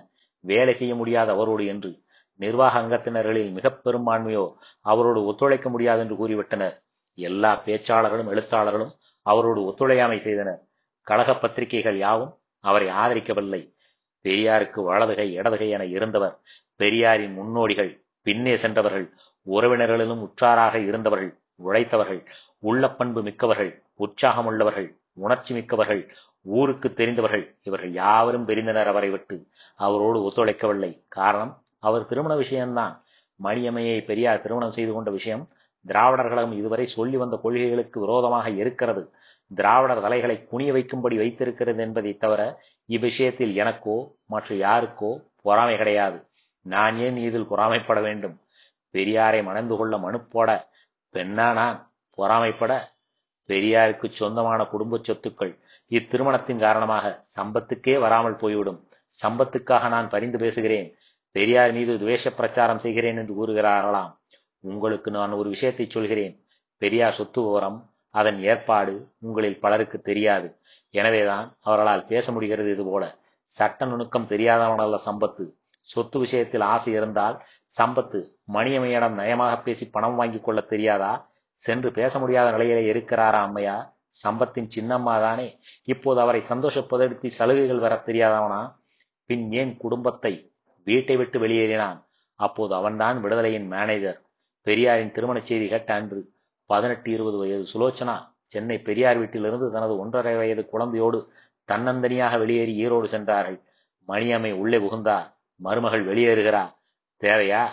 வேலை 0.43 0.73
செய்ய 0.73 0.93
முடியாத 0.95 1.29
அவரோடு 1.31 1.63
என்று 1.65 1.91
நிர்வாக 2.39 2.79
அங்கத்தினர்களில் 2.81 3.51
மிக 3.51 3.67
பெரும்பான்மையோர் 3.85 4.51
அவரோடு 4.81 5.19
ஒத்துழைக்க 5.25 5.67
முடியாது 5.69 6.01
என்று 6.03 6.15
கூறிவிட்டனர். 6.15 6.75
எல்லா 7.17 7.51
பேச்சாளர்களும் 7.65 8.29
எழுத்தாளர்களும் 8.33 8.91
அவரோடு 9.25 9.61
ஒத்துழையாமை 9.63 10.19
செய்தனர். 10.19 10.59
கழக 11.07 11.29
பத்திரிகைகள் 11.35 11.97
யாவும் 11.97 12.33
அவரை 12.63 12.87
ஆதரிக்கவில்லை. 12.87 13.61
பெரியாருக்கு 14.25 14.79
வலதுகை 14.83 15.27
இடதுகை 15.33 15.69
என 15.69 15.83
இருந்தவர் 15.85 16.35
பெரியாரின் 16.79 17.33
முன்னோடிகள். 17.33 17.91
பின்னே 18.25 18.53
சென்றவர்கள் 18.57 19.07
உறவினர்களிலும் 19.47 20.23
உற்றாராக 20.27 20.75
இருந்தவர்கள் 20.87 21.33
உழைத்தவர்கள் 21.63 22.21
உள்ள 22.59 22.83
பண்பு 22.89 23.19
மிக்கவர்கள் 23.21 23.71
உற்சாகமுள்ளவர்கள். 23.99 24.89
உணர்ச்சி 25.17 25.53
மிக்கவர்கள் 25.53 26.01
ஊருக்கு 26.41 26.93
தெரிந்தவர்கள் 26.93 27.45
இவர்கள் 27.63 27.91
யாவரும் 27.91 28.47
பிரிந்தனர் 28.47 28.85
அவரை 28.85 29.09
விட்டு. 29.09 29.35
அவரோடு 29.75 30.19
ஒத்துழைக்கவில்லை. 30.29 30.91
காரணம் 31.07 31.53
அவர் 31.79 32.05
திருமண 32.05 32.35
விஷயம்தான். 32.35 32.93
மணியம்மையை 33.43 34.05
பெரியார் 34.05 34.41
திருமணம் 34.41 34.71
செய்து 34.71 34.93
கொண்ட 34.93 35.11
விஷயம் 35.11 35.43
திராவிடர் 35.85 36.27
கழகம் 36.27 36.57
இதுவரை 36.57 36.85
சொல்லி 36.87 37.17
வந்த 37.17 37.35
கொள்கைகளுக்கு 37.37 37.99
விரோதமாக 37.99 38.49
இருக்கிறது. 38.49 39.03
திராவிடர் 39.55 40.01
தலைகளை 40.01 40.35
குனிய 40.43 40.73
வைக்கும்படி 40.73 41.15
வைத்திருக்கிறது 41.15 41.81
என்பதை 41.81 42.17
தவிர 42.17 42.41
இவ்விஷயத்தில் 42.89 43.53
எனக்கோ 43.53 43.97
மற்ற 44.27 44.55
யாருக்கோ 44.55 45.11
பொறாமை 45.41 45.77
கிடையாது. 45.77 46.19
நான் 46.61 46.97
ஏன் 46.97 47.17
இதில் 47.17 47.49
பொறாமைப்பட 47.49 48.01
வேண்டும்? 48.01 48.35
பெரியாரை 48.93 49.43
மணந்து 49.43 49.75
கொள்ள 49.75 49.97
மனு 49.97 50.19
போட 50.25 50.49
பெண்ணா 51.13 51.47
நான்? 51.53 51.77
பொறாமைப்பட 52.17 52.73
பெரியாருக்கு 53.47 54.07
சொந்தமான 54.11 54.65
குடும்ப 54.65 54.97
சொத்துக்கள் 54.97 55.53
இத்திருமணத்தின் 55.91 56.59
காரணமாக 56.59 57.05
சம்பத்துக்கே 57.35 57.99
வராமல் 57.99 58.35
போய்விடும். 58.35 58.79
சம்பத்துக்காக 59.23 59.89
நான் 59.89 60.09
பரிந்து 60.09 60.37
பேசுகிறேன். 60.37 60.87
பெரியார் 61.31 61.73
மீது 61.73 61.93
துவேஷ 61.97 62.25
பிரச்சாரம் 62.35 62.79
செய்கிறேன் 62.79 63.17
என்று 63.17 63.33
கூறுகிறார்களாம். 63.39 64.11
உங்களுக்கு 64.59 65.11
நான் 65.11 65.31
ஒரு 65.31 65.49
விஷயத்தை 65.49 65.85
சொல்கிறேன். 65.89 66.33
பெரியார் 66.77 67.13
சொத்து 67.13 67.41
விவரம் 67.41 67.77
அதன் 68.09 68.39
ஏற்பாடு 68.43 68.93
உங்களில் 69.19 69.59
பலருக்கு 69.59 69.97
தெரியாது. 70.01 70.47
எனவேதான் 70.93 71.57
அவர்களால் 71.61 72.05
பேச 72.05 72.31
முடிகிறது 72.31 72.71
இது 72.71 72.85
போல 72.85 73.03
சட்ட 73.51 73.85
நுணுக்கம் 73.85 74.29
தெரியாதவனல்ல 74.29 74.97
சம்பத்து. 75.05 75.45
சொத்து 75.81 76.19
விஷயத்தில் 76.19 76.61
ஆசை 76.61 76.93
இருந்தால் 76.93 77.35
சம்பத்து 77.79 78.19
மணியமையிடம் 78.53 79.17
நயமாக 79.19 79.63
பேசி 79.63 79.85
பணம் 79.89 80.15
வாங்கிக் 80.15 80.43
கொள்ள 80.43 80.61
தெரியாதா? 80.61 81.11
சென்று 81.61 81.91
பேச 81.91 82.19
முடியாத 82.19 82.51
நிலையிலே 82.51 82.83
இருக்கிறாரா 82.91 83.39
அம்மையா? 83.47 83.77
சம்பத்தின் 84.23 84.69
சின்னம்மா 84.75 85.13
தானே 85.19 85.47
இப்போது 85.83 86.19
அவரை 86.21 86.41
சந்தோஷப்படுத்தி 86.41 87.29
சலுகைகள் 87.29 87.79
வர 87.79 88.03
தெரியாதவனா? 88.05 88.61
பின் 89.25 89.51
ஏன் 89.51 89.77
குடும்பத்தை 89.77 90.33
வீட்டை 90.87 91.15
விட்டு 91.17 91.39
வெளியேறினான்? 91.39 91.99
அப்போது 92.39 92.73
அவன்தான் 92.75 93.23
விடுதலையின் 93.23 93.67
மேனேஜர் 93.67 94.19
பெரியாரின் 94.67 95.11
திருமணச் 95.11 95.45
செய்தி 95.45 95.67
கேட்ட 95.67 95.93
அன்று 95.93 96.19
பதினெட்டு 96.65 97.11
இருபது 97.11 97.37
வயது 97.37 97.65
சுலோச்சனா 97.73 98.15
சென்னை 98.45 98.77
பெரியார் 98.79 99.17
வீட்டிலிருந்து 99.17 99.71
தனது 99.71 99.93
ஒன்றரை 99.97 100.35
வயது 100.35 100.69
குழந்தையோடு 100.73 101.19
தன்னந்தனியாக 101.67 102.37
வெளியேறி 102.39 102.73
ஈரோடு 102.87 103.05
சென்றார்கள். 103.05 103.57
மணியம்மை 104.07 104.51
உள்ளே 104.53 104.77
புகுந்தார். 104.77 105.27
மருமகள் 105.59 106.03
வெளியேறுகிறார் 106.05 106.73
தேவையா? 107.21 107.63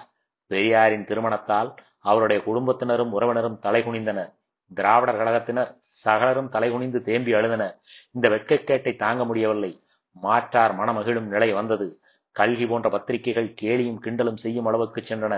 பெரியாரின் 0.50 1.04
திருமணத்தால் 1.04 1.70
அவருடைய 2.04 2.38
குடும்பத்தினரும் 2.42 3.12
உறவினரும் 3.12 3.60
தலைகுனிந்தனர் 3.62 4.32
திராவிடர் 4.70 5.18
கழகத்தினர் 5.20 5.70
சகலரும் 6.04 6.50
தலைகுனிந்து 6.52 7.00
தேம்பி 7.08 7.32
அழுதன. 7.32 7.64
இந்த 8.14 8.26
வெட்கக்கேட்டை 8.34 8.92
தாங்க 8.96 9.22
முடியவில்லை. 9.24 9.72
மாற்றார் 10.16 10.74
மனமகிழும் 10.80 11.28
நிலை 11.34 11.48
வந்தது. 11.52 11.86
கல்கி 12.36 12.66
போன்ற 12.66 12.88
பத்திரிகைகள் 12.90 13.48
கேலியும் 13.62 14.00
கிண்டலும் 14.04 14.40
செய்யும் 14.44 14.66
அளவுக்கு 14.66 15.00
சென்றன. 15.00 15.34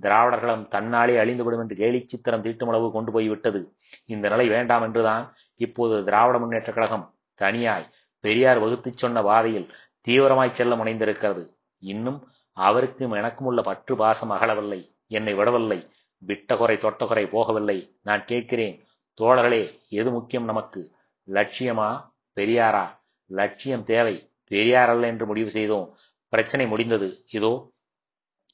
திராவிடர்களும் 0.00 0.64
தன்னாலே 0.74 1.14
அழிந்துவிடும் 1.22 1.62
என்று 1.64 1.76
கேலி 1.76 1.98
சித்திரம் 2.06 2.44
தீட்டும் 2.44 2.70
அளவு 2.72 2.86
கொண்டு 2.92 3.10
போய்விட்டது 3.12 3.60
இந்த 4.06 4.26
நிலை 4.28 4.46
வேண்டாம் 4.48 4.84
என்றுதான் 4.86 5.24
இப்போது 5.60 5.96
திராவிட 6.04 6.36
முன்னேற்ற 6.38 6.70
கழகம் 6.72 7.04
தனியாய் 7.40 7.86
பெரியார் 8.24 8.62
வகுத்துச் 8.64 9.00
சொன்ன 9.02 9.22
பாதையில் 9.22 9.68
தீவிரமாய் 10.06 10.56
செல்ல 10.58 10.74
முனைந்திருக்கிறது 10.74 11.42
இன்னும் 11.82 12.18
அவருக்கும் 12.56 13.14
எனக்கும் 13.20 13.48
உள்ள 13.50 13.60
பற்று 13.62 13.94
பாசம் 13.96 14.32
அகலவில்லை. 14.36 14.80
என்னை 15.08 15.32
விடவில்லை. 15.34 15.78
விட்டகுறை 16.26 16.76
தொட்டகுறை 16.78 17.24
போகவில்லை. 17.28 17.96
நான் 18.02 18.24
கேட்கிறேன் 18.24 18.84
தோழர்களே 19.20 19.80
எது 19.88 20.10
முக்கியம் 20.10 20.44
நமக்கு? 20.44 20.94
லட்சியமா? 21.26 22.10
பெரியாரா? 22.36 22.98
லட்சியம் 23.26 23.84
தேவை. 23.84 24.30
பெரியார் 24.46 24.88
அல்ல 24.88 25.06
என்று 25.06 25.26
முடிவு 25.26 25.50
செய்தோம். 25.50 25.96
பிரச்சனை 26.28 26.66
முடிந்தது. 26.66 27.24
இதோ 27.30 27.72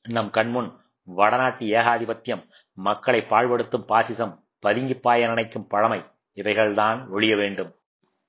நம் 0.02 0.31
கண்முன் 0.31 0.81
வடநாட்டு 1.02 1.66
ஏகாதிபத்தியம் 1.66 2.48
மக்களை 2.72 3.20
பாழ்படுத்தும் 3.20 3.85
பாசிசம் 3.88 4.40
பதுங்கி 4.59 4.94
பாய 4.94 5.26
நினைக்கும் 5.26 5.66
பழமை 5.66 6.04
இவைகள்தான் 6.35 7.09
ஒழிய 7.09 7.37
வேண்டும். 7.37 7.74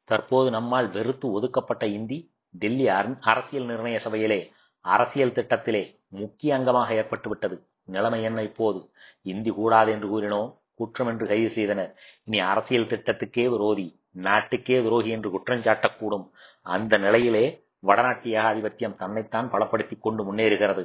தற்போது 0.04 0.50
நம்மால் 0.50 0.92
வெறுத்து 0.92 1.32
ஒதுக்கப்பட்ட 1.32 1.86
இந்தி 1.86 2.32
டெல்லி 2.52 2.88
அரசியல் 3.20 3.66
நிர்ணய 3.66 3.96
சபையிலே 3.96 4.54
அரசியல் 4.82 5.32
திட்டத்திலே 5.32 5.96
முக்கிய 6.08 6.58
அங்கமாக 6.58 6.90
ஏற்பட்டுவிட்டது. 6.94 7.69
நிலைமை 7.90 8.24
என்ன 8.24 8.44
இப்போது? 8.44 8.80
இந்தி 9.22 9.52
கூடாது 9.52 9.92
என்று 9.92 10.08
கூறினோம் 10.08 10.50
குற்றம் 10.76 11.08
என்று 11.08 11.26
கைது 11.28 11.50
செய்தனர். 11.50 11.92
இனி 12.24 12.40
அரசியல் 12.40 12.86
திட்டத்துக்கே 12.86 13.46
விரோதி 13.50 13.88
நாட்டுக்கே 14.12 14.78
துரோகி 14.84 15.10
என்று 15.10 15.30
குற்றம் 15.30 15.66
சாட்டக்கூடும். 15.68 16.26
அந்த 16.62 16.98
நிலையிலே 16.98 17.46
வடநாட்டு 17.80 18.30
ஏகாதிபத்தியம் 18.30 18.96
தன்னைத்தான் 18.96 19.52
பலப்படுத்திக் 19.52 20.02
கொண்டு 20.02 20.22
முன்னேறுகிறது. 20.24 20.84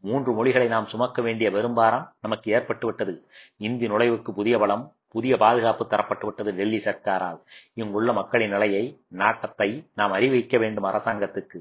மூன்று 0.00 0.32
மொழிகளை 0.32 0.68
நாம் 0.68 0.86
சுமக்க 0.86 1.22
வேண்டிய 1.22 1.50
பெரும்பாரம் 1.50 2.04
நமக்கு 2.20 2.48
ஏற்பட்டுவிட்டது 2.56 3.14
இந்தி 3.56 3.86
நுழைவுக்கு 3.88 4.30
புதிய 4.30 4.58
பலம் 4.58 4.84
புதிய 5.08 5.36
பாதுகாப்பு 5.36 5.84
தரப்பட்டுவிட்டது 5.90 6.52
டெல்லி 6.52 6.76
சர்க்காரால். 6.76 7.40
இங்குள்ள 7.74 8.12
மக்களின் 8.12 8.50
நிலையை 8.50 8.84
நாட்டத்தை 9.08 9.88
நாம் 9.94 10.12
அறிவிக்க 10.12 10.58
வேண்டும் 10.58 10.84
அரசாங்கத்துக்கு. 10.84 11.60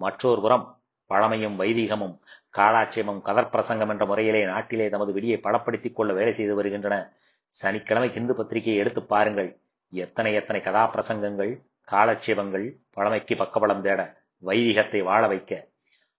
மற்றொரு 0.00 0.40
புறம் 0.40 0.66
பழமையும் 1.06 1.60
வைதீகமும். 1.60 2.16
காலாட்சேபம் 2.54 3.20
கதற்பிரசங்கம் 3.24 3.88
என்ற 3.88 4.06
முறையிலே 4.06 4.44
நாட்டிலே 4.44 4.88
தமது 4.88 5.12
விடியை 5.12 5.40
படப்படுத்திக் 5.42 5.92
கொள்ள 5.92 6.12
வேலை 6.12 6.32
செய்து 6.32 6.54
வருகின்றன. 6.54 7.12
சனிக்கிழமை 7.46 8.14
இந்து 8.14 8.34
பத்திரிகையை 8.34 8.80
எடுத்து 8.80 9.02
பாருங்கள். 9.02 9.50
எத்தனை 9.92 10.34
எத்தனை 10.34 10.60
கதாபிரசங்கங்கள் 10.64 11.52
காலட்சேபங்கள் 11.88 12.66
பழமைக்கு 12.90 13.36
பக்கபலம் 13.36 13.80
தேட 13.80 14.00
வைதிகத்தை 14.42 15.02
வாழ 15.02 15.22
வைக்க 15.26 15.68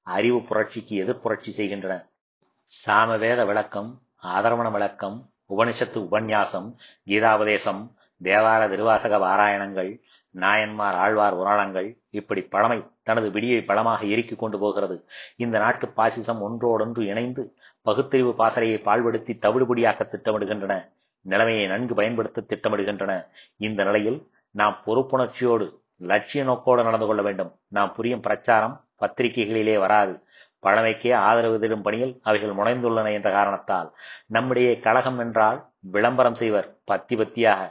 அறிவு 0.08 0.39
புரட்சிக்கு 0.41 0.96
எதிர்ப்புரட்சி 1.04 1.52
செய்கின்றன. 1.60 1.94
சாமவேத 2.74 3.46
விளக்கம் 3.46 3.89
ஆதரவண 4.24 4.72
விளக்கம் 4.72 5.17
உபனிஷத்து 5.50 6.00
உபன்யாசம் 6.08 6.67
கீதாபதேசம் 7.08 7.82
தேவார 8.22 8.62
திருவாசக 8.70 9.17
பாராயணங்கள் 9.17 9.91
நாயன்மார் 10.36 10.96
ஆழ்வார் 10.96 11.34
உராணங்கள் 11.34 11.89
இப்படி 12.12 12.41
பழமை 12.41 12.78
தனது 13.04 13.32
விடியை 13.32 13.62
பலமாக 13.62 14.06
எரிக்கிக் 14.06 14.41
கொண்டு 14.43 14.60
போகிறது. 14.60 15.06
இந்த 15.36 15.60
நாட்டு 15.60 15.88
பாசிசம் 15.97 16.41
ஒன்றோடொன்று 16.41 17.06
இணைந்து 17.06 17.43
பகுத்தறிவு 17.82 18.34
பாசறையை 18.36 18.80
பாழ்படுத்தி 18.80 19.34
தவிடுபடியாக்க 19.45 20.02
திட்டமிடுகின்றன. 20.08 20.76
நிலைமையை 21.26 21.67
நன்கு 21.67 21.93
பயன்படுத்த 21.93 22.43
திட்டமிடுகின்றன. 22.47 23.13
இந்த 23.58 23.84
நிலையில் 23.84 24.19
நாம் 24.52 24.82
பொறுப்புணர்ச்சியோடு 24.86 25.67
லட்சிய 25.97 26.43
நோக்கோடு 26.43 26.84
நடந்து 26.84 27.06
கொள்ள 27.06 27.21
வேண்டும். 27.21 27.52
நாம் 27.67 27.93
புரியும் 27.93 28.21
பிரச்சாரம் 28.21 28.76
பத்திரிகைகளிலே 29.00 29.78
வராது. 29.80 30.13
பழமைக்கே 30.63 31.12
ஆதரவு 31.13 31.60
தரும் 31.60 31.82
பணியில் 31.82 32.19
அவைகள் 32.24 32.56
முனைந்துள்ளன 32.56 33.12
என்ற 33.13 33.32
காரணத்தால் 33.32 33.88
நம்முடைய 34.28 34.80
கழகம் 34.80 35.19
என்றால் 35.19 35.60
விளம்பரம் 35.91 36.36
செய்வர் 36.36 36.67
பத்தி 36.84 37.15
பத்தியாக 37.15 37.62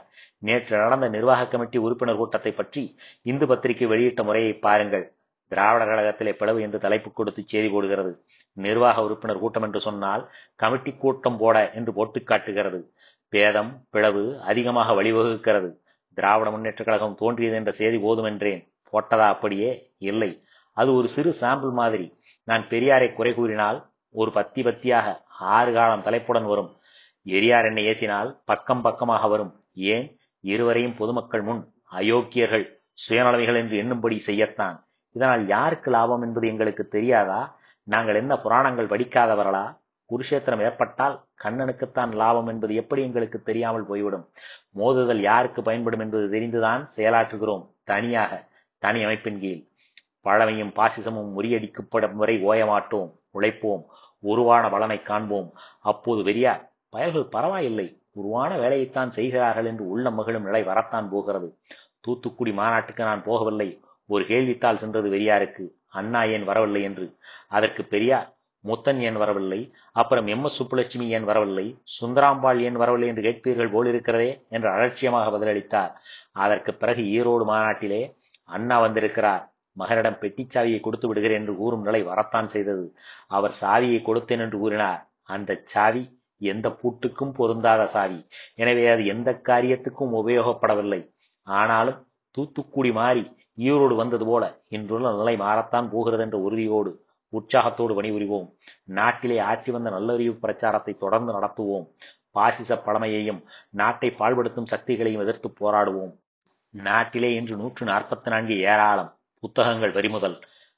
நேற்று 0.41 0.77
நடந்த 0.77 1.07
நிர்வாக 1.07 1.47
கமிட்டி 1.47 1.77
உறுப்பினர் 1.77 2.15
கூட்டத்தை 2.15 2.51
பற்றி 2.51 2.83
இந்து 3.21 3.47
பத்திரிகை 3.47 3.87
வெளியிட்ட 3.87 4.23
முறையை 4.23 4.53
பாருங்கள். 4.53 5.05
திராவிட 5.47 5.83
கழகத்திலே 5.85 6.31
பிளவு 6.31 6.61
என்று 6.61 6.79
தலைப்பு 6.79 7.11
கொடுத்து 7.11 7.41
செய்தி 7.45 7.69
போடுகிறது. 7.69 8.11
நிர்வாக 8.57 9.03
உறுப்பினர் 9.03 9.39
கூட்டம் 9.39 9.63
என்று 9.63 9.81
சொன்னால் 9.81 10.23
கமிட்டி 10.55 10.91
கூட்டம் 10.93 11.37
போட 11.37 11.71
என்று 11.73 11.93
போட்டு 11.93 12.23
காட்டுகிறது. 12.23 12.79
பேதம் 13.29 13.71
பிளவு 13.89 14.23
அதிகமாக 14.41 14.95
வழிவகுக்கிறது. 15.01 15.69
திராவிட 16.13 16.49
முன்னேற்ற 16.51 16.83
கழகம் 16.83 17.15
தோன்றியது 17.15 17.55
என்ற 17.55 17.71
செய்தி 17.71 17.97
போதுமென்றேன். 17.97 18.61
போட்டதா 18.93 19.27
அப்படியே 19.35 19.69
இல்லை. 19.97 20.31
அது 20.77 20.89
ஒரு 20.93 21.07
சிறு 21.07 21.31
சாம்பிள் 21.41 21.71
மாதிரி. 21.71 22.07
நான் 22.43 22.63
பெரியாரை 22.69 23.13
குறை 23.13 23.33
கூறினால் 23.33 23.79
ஒரு 24.15 24.31
பத்தி 24.31 24.61
பத்தியாக 24.61 25.07
ஆறு 25.39 25.73
காலம் 25.73 26.01
தலைப்புடன் 26.01 26.45
வரும். 26.45 26.71
எரியார் 27.25 27.67
என்னை 27.67 27.83
ஏசினால் 27.85 28.29
பக்கம் 28.45 28.81
பக்கமாக 28.81 29.27
வரும். 29.27 29.53
ஏன்? 29.73 30.05
இருவரையும் 30.41 30.95
பொதுமக்கள் 30.95 31.41
முன் 31.41 31.73
அயோக்கியர்கள் 31.91 32.79
சுயநலமைகள் 33.09 33.55
என்று 33.55 33.77
எண்ணும்படி 33.77 34.19
செய்யத்தான். 34.27 34.83
இதனால் 35.11 35.47
யாருக்கு 35.47 35.91
லாபம் 35.91 36.21
என்பது 36.21 36.47
எங்களுக்கு 36.47 36.87
தெரியாதா? 36.87 37.59
நாங்கள் 37.83 38.15
என்ன 38.15 38.37
புராணங்கள் 38.37 38.87
படிக்காதவர்களா? 38.87 39.79
குருஷேத்திரம் 40.09 40.61
ஏற்பட்டால் 40.61 41.23
கண்ணனுக்குத்தான் 41.43 42.15
லாபம் 42.15 42.47
என்பது 42.47 42.75
எப்படி 42.75 43.01
எங்களுக்கு 43.01 43.41
தெரியாமல் 43.41 43.85
போய்விடும்? 43.85 44.29
மோதுதல் 44.75 45.19
யாருக்கு 45.19 45.61
பயன்படும் 45.61 45.99
என்பது 45.99 46.39
தெரிந்துதான் 46.39 46.85
செயலாற்றுகிறோம் 46.97 47.69
தனியாக 47.83 48.47
தனி 48.77 49.03
அமைப்பின் 49.03 49.39
கீழ். 49.39 49.67
பழமையும் 50.21 50.73
பாசிசமும் 50.75 51.31
முறியடிக்கப்படும் 51.37 52.13
வரை 52.13 52.43
ஓயமாட்டோம் 52.43 53.11
உழைப்போம் 53.33 53.83
உருவான 54.19 54.69
பலனை 54.69 55.01
காண்போம். 55.01 55.53
அப்போது 55.81 56.31
வெறியா 56.31 56.69
பயல்கள் 56.89 57.25
பரவாயில்லை. 57.25 58.00
உருவான 58.15 58.57
வேலையைத்தான் 58.57 59.11
செய்கிறார்கள் 59.17 59.65
என்று 59.65 59.87
உள்ள 59.87 60.11
மகிழும் 60.11 60.43
நிலை 60.43 60.63
வரத்தான் 60.63 61.09
போகிறது. 61.09 61.47
தூத்துக்குடி 62.01 62.51
மாநாட்டுக்கு 62.51 63.03
நான் 63.03 63.23
போகவில்லை. 63.23 63.69
ஒரு 64.09 64.23
கேள்வித்தாள் 64.23 64.75
சென்றது 64.75 65.09
வெறியாருக்கு 65.09 65.65
அண்ணா 65.89 66.21
ஏன் 66.23 66.43
வரவில்லை 66.43 66.81
என்று. 66.81 67.05
அதற்கு 67.47 67.83
பெரியார் 67.83 68.29
முத்தன் 68.63 68.99
ஏன் 68.99 69.15
வரவில்லை? 69.15 69.73
அப்புறம் 69.91 70.27
எம் 70.27 70.43
எஸ் 70.43 70.57
சுப்புலட்சுமி 70.57 71.07
ஏன் 71.07 71.23
வரவில்லை? 71.23 71.65
சுந்தராம்பாள் 72.01 72.59
ஏன் 72.61 72.75
வரவில்லை 72.75 73.07
என்று 73.07 73.21
கேட்பீர்கள் 73.21 73.73
போலிருக்கிறதே 73.75 74.45
என்று 74.49 74.69
அலட்சியமாக 74.69 75.29
பதிலளித்தார். 75.37 75.93
அதற்கு 76.31 76.73
பிறகு 76.73 77.03
ஈரோடு 77.17 77.45
மாநாட்டிலே 77.45 78.01
அண்ணா 78.49 78.79
வந்திருக்கிறார். 78.79 79.43
மகனிடம் 79.77 80.19
பெட்டிச்சாவியை 80.21 80.79
கொடுத்து 80.79 81.07
விடுகிறேன் 81.07 81.39
என்று 81.39 81.55
கூறும் 81.55 81.81
நிலை 81.81 82.03
வரத்தான் 82.03 82.47
செய்தது. 82.47 82.85
அவர் 83.27 83.53
சாவியை 83.61 83.99
கொடுத்தேன் 84.01 84.39
என்று 84.39 84.57
கூறினார். 84.59 85.01
அந்த 85.23 85.61
சாவி 85.63 86.03
எந்த 86.53 86.67
பூட்டுக்கும் 86.81 87.33
பொருந்தாத 87.37 87.81
சாவி 87.93 88.19
எனவே 88.61 88.83
அது 88.93 89.03
எந்த 89.13 89.29
காரியத்துக்கும் 89.49 90.15
உபயோகப்படவில்லை. 90.21 91.01
ஆனாலும் 91.47 91.99
தூத்துக்குடி 92.37 92.91
மாறி 92.99 93.23
ஈரோடு 93.67 93.95
வந்தது 93.95 94.25
போல 94.25 94.43
இன்றுள்ள 94.75 95.07
நிலை 95.17 95.35
மாறத்தான் 95.45 95.87
போகிறது 95.93 96.23
என்ற 96.25 96.37
உறுதியோடு 96.47 96.91
உற்சாகத்தோடு 97.33 97.93
பணிபுரிவோம். 97.99 98.47
நாட்டிலே 98.97 99.37
ஆட்சி 99.49 99.69
வந்த 99.71 99.89
நல்லறிவு 99.89 100.33
பிரச்சாரத்தை 100.43 100.93
தொடர்ந்து 101.03 101.31
நடத்துவோம். 101.37 101.85
பாசிச 102.35 102.75
பழமையையும் 102.85 103.41
நாட்டை 103.79 104.09
பாழ்படுத்தும் 104.19 104.71
சக்திகளையும் 104.73 105.23
எதிர்த்து 105.25 105.49
போராடுவோம். 105.61 106.13
நாட்டிலே 106.73 107.29
இன்று 107.39 107.55
நூற்று 107.61 107.83
நாற்பத்தி 107.85 108.29
நான்கு 108.33 108.55
ஏராளம் 108.71 109.11
புத்தகங்கள் 109.43 109.95
வரிமுதல் 109.97 110.37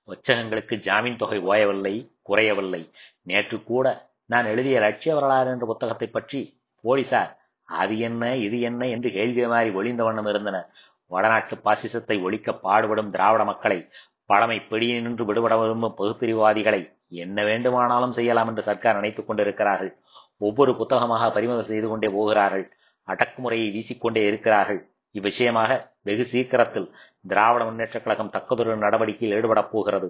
வச்சகங்களுக்கு 0.10 0.76
ஜாமீன் 0.88 1.20
தொகை 1.22 1.40
ஓயவில்லை 1.50 1.94
குறையவில்லை. 2.22 2.82
நேற்று 3.30 3.58
கூட 3.64 3.88
நான் 4.34 4.46
எழுதிய 4.46 4.80
லட்சிய 4.80 5.14
வரலாறு 5.16 5.50
என்ற 5.52 5.66
புத்தகத்தை 5.66 6.08
பற்றி 6.08 6.42
போலீசார் 6.84 7.32
அது 7.70 8.00
என்ன 8.00 8.36
இது 8.38 8.58
என்ன 8.60 8.88
என்று 8.88 9.10
கேள்வி 9.12 9.46
மாறி 9.46 9.70
ஒளிந்த 9.70 10.04
வண்ணம் 10.04 10.26
இருந்தனர் 10.26 10.68
வடநாட்டு 11.12 11.56
பாசிசத்தை 11.66 12.16
ஒழிக்க 12.22 12.54
பாடுபடும் 12.66 13.12
திராவிட 13.12 13.44
மக்களை 13.44 13.78
பழமை 14.26 14.58
பிடியினின்று 14.70 15.24
விடுபட 15.26 15.54
விரும்பும் 15.58 15.98
பகுப்பிரிவாதிகளை 15.98 16.82
என்ன 17.16 17.44
வேண்டுமானாலும் 17.44 18.12
செய்யலாம் 18.12 18.48
என்று 18.48 18.64
சர்க்கார் 18.64 18.96
நினைத்துக் 18.96 19.28
கொண்டிருக்கிறார்கள். 19.28 19.92
ஒவ்வொரு 20.38 20.72
புத்தகமாக 20.76 21.30
பறிமுதல் 21.32 21.66
செய்து 21.66 21.88
கொண்டே 21.88 22.10
போகிறார்கள். 22.10 22.66
அடக்குமுறையை 23.08 23.68
வீசிக்கொண்டே 23.76 24.22
இருக்கிறார்கள். 24.26 24.80
இவ்விஷயமாக 25.16 25.72
வெகு 26.02 26.26
சீக்கிரத்தில் 26.26 26.88
திராவிட 27.28 27.64
முன்னேற்றக் 27.66 28.04
கழகம் 28.04 28.32
தக்கதொரு 28.32 28.78
நடவடிக்கையில் 28.78 29.36
ஈடுபடப் 29.38 29.72
போகிறது. 29.72 30.08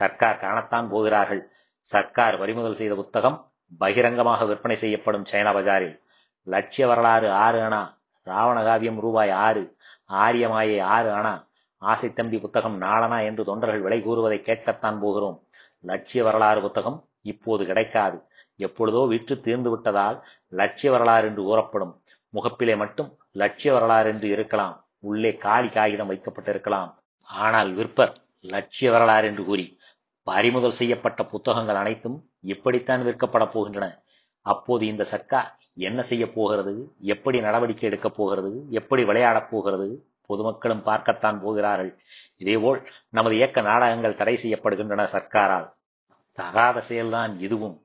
சர்க்கார் 0.00 0.40
காணத்தான் 0.40 0.86
போகிறார்கள். 0.88 1.42
சர்க்கார் 1.92 2.38
பறிமுதல் 2.38 2.74
செய்த 2.74 2.94
புத்தகம் 2.94 3.38
பகிரங்கமாக 3.72 4.44
விற்பனை 4.50 4.76
செய்யப்படும் 4.82 5.28
சைனா 5.30 5.52
பஜாரில் 5.56 5.96
லட்சிய 6.46 6.84
வரலாறு 6.90 7.28
ஆறு 7.44 7.58
அணா 7.66 7.82
ராவண 8.26 8.58
காவியம் 8.68 9.00
ரூபாய் 9.04 9.32
ஆறு 9.46 9.62
ஆரியமாயை 10.24 10.78
ஆறு 10.96 11.10
அணா 11.18 11.34
ஆசை 11.82 12.08
தம்பி 12.18 12.38
புத்தகம் 12.44 12.76
நாளனா 12.84 13.18
என்று 13.28 13.42
தொண்டர்கள் 13.48 13.84
விலை 13.86 13.98
கூறுவதை 14.02 14.38
கேட்கத்தான் 14.48 14.98
போகிறோம். 15.04 15.38
லட்சிய 15.84 16.20
வரலாறு 16.24 16.60
புத்தகம் 16.66 16.98
இப்போது 17.32 17.62
கிடைக்காது. 17.70 18.18
எப்பொழுதோ 18.60 19.00
விற்று 19.12 19.34
தீர்ந்து 19.46 19.70
விட்டதால் 19.72 20.16
லட்சிய 20.60 20.90
வரலாறு 20.94 21.24
என்று 21.30 21.42
கூறப்படும். 21.48 21.94
முகப்பிலே 22.34 22.74
மட்டும் 22.82 23.10
லட்சிய 23.42 23.70
வரலாறு 23.76 24.08
என்று 24.14 24.28
இருக்கலாம். 24.36 24.76
உள்ளே 25.08 25.32
காலி 25.46 25.68
காகிதம் 25.76 26.10
வைக்கப்பட்டிருக்கலாம். 26.12 26.90
ஆனால் 27.28 27.70
விற்பர் 27.78 28.14
லட்சிய 28.44 28.88
வரலாறு 28.94 29.26
என்று 29.30 29.44
கூறி 29.44 29.66
பறிமுதல் 30.26 30.78
செய்யப்பட்ட 30.80 31.20
புத்தகங்கள் 31.32 31.80
அனைத்தும் 31.82 32.18
இப்படித்தான் 32.44 33.02
விற்கப்பட 33.06 33.44
போகின்றன? 33.44 34.02
அப்போது 34.40 34.86
இந்த 34.86 35.04
சர்க்கார் 35.04 35.58
என்ன 35.74 36.02
செய்ய 36.02 36.32
போகிறது? 36.32 36.92
எப்படி 37.00 37.40
நடவடிக்கை 37.40 37.88
எடுக்கப் 37.88 38.16
போகிறது? 38.16 38.64
எப்படி 38.70 39.04
விளையாடப் 39.04 39.50
போகிறது? 39.50 40.06
பொதுமக்களும் 40.26 40.82
பார்க்கத்தான் 40.82 41.40
போகிறார்கள். 41.42 41.98
இதேபோல் 42.36 42.88
நமது 43.08 43.34
இயக்க 43.34 43.60
நாடகங்கள் 43.60 44.14
தடை 44.14 44.38
செய்யப்படுகின்றன 44.42 45.04
சர்க்காரால். 45.04 45.72
தகாத 46.32 46.82
செயல்தான் 46.88 47.40
இதுவும். 47.40 47.82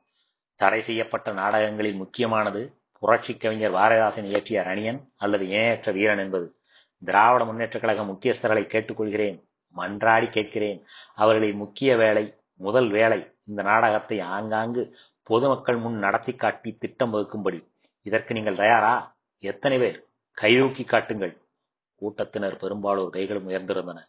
தடை 0.55 0.81
செய்யப்பட்ட 0.81 1.31
நாடகங்களில் 1.31 1.93
முக்கியமானது 1.93 2.73
புரட்சி 2.99 3.37
கவிஞர் 3.37 3.73
பாரதிதாசன் 3.73 4.23
இயற்றிய 4.23 4.61
ரணியன் 4.61 4.99
அல்லது 5.17 5.47
இணையற்ற 5.47 5.91
வீரன் 5.91 6.17
என்பது. 6.17 6.55
திராவிட 7.05 7.45
முன்னேற்ற 7.45 7.79
கழக 7.79 8.01
முக்கியஸ்தர்களை 8.01 8.65
கேட்டுக்கொள்கிறேன் 8.65 9.43
மன்றாடி 9.77 10.29
கேட்கிறேன். 10.29 10.83
அவர்களின் 11.15 11.55
முக்கிய 11.55 11.97
வேலை 11.97 12.33
முதல் 12.53 12.89
வேலை 12.89 13.31
இந்த 13.49 13.61
நாடகத்தை 13.61 14.19
ஆங்காங்கு 14.19 14.83
பொதுமக்கள் 15.23 15.77
முன் 15.77 15.97
நடத்தி 15.97 16.33
காட்டி 16.33 16.71
திட்டம் 16.79 17.13
வகுக்கும்படி. 17.13 17.59
இதற்கு 18.01 18.33
நீங்கள் 18.33 18.55
தயாரா? 18.55 18.93
எத்தனை 19.43 19.77
பேர்? 19.77 19.97
கைதூக்கி 20.41 20.83
காட்டுங்கள். 20.83 21.33
கூட்டத்தினர் 21.95 22.57
பெரும்பாலோர் 22.57 23.09
கைகளும் 23.09 23.49
உயர்ந்திருந்தன. 23.49 23.99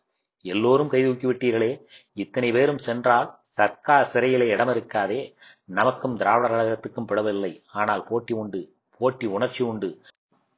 எல்லோரும் 0.44 0.90
கைதூக்கி 0.90 1.26
விட்டீர்களே. 1.26 1.84
இத்தனை 2.12 2.52
பேரும் 2.52 2.78
சென்றால் 2.78 3.28
சர்க்கார் 3.56 4.10
சிறையிலே 4.10 4.48
இடம் 4.48 4.68
இருக்காதே 4.68 5.20
நமக்கும் 5.64 6.16
திராவிட 6.16 6.52
கழகத்துக்கும் 6.54 7.08
பிளவில்லை. 7.08 7.52
ஆனால் 7.72 8.04
போட்டி 8.08 8.34
உண்டு. 8.34 8.60
போட்டி 8.98 9.26
உணர்ச்சி 9.26 9.64
உண்டு. 9.64 9.90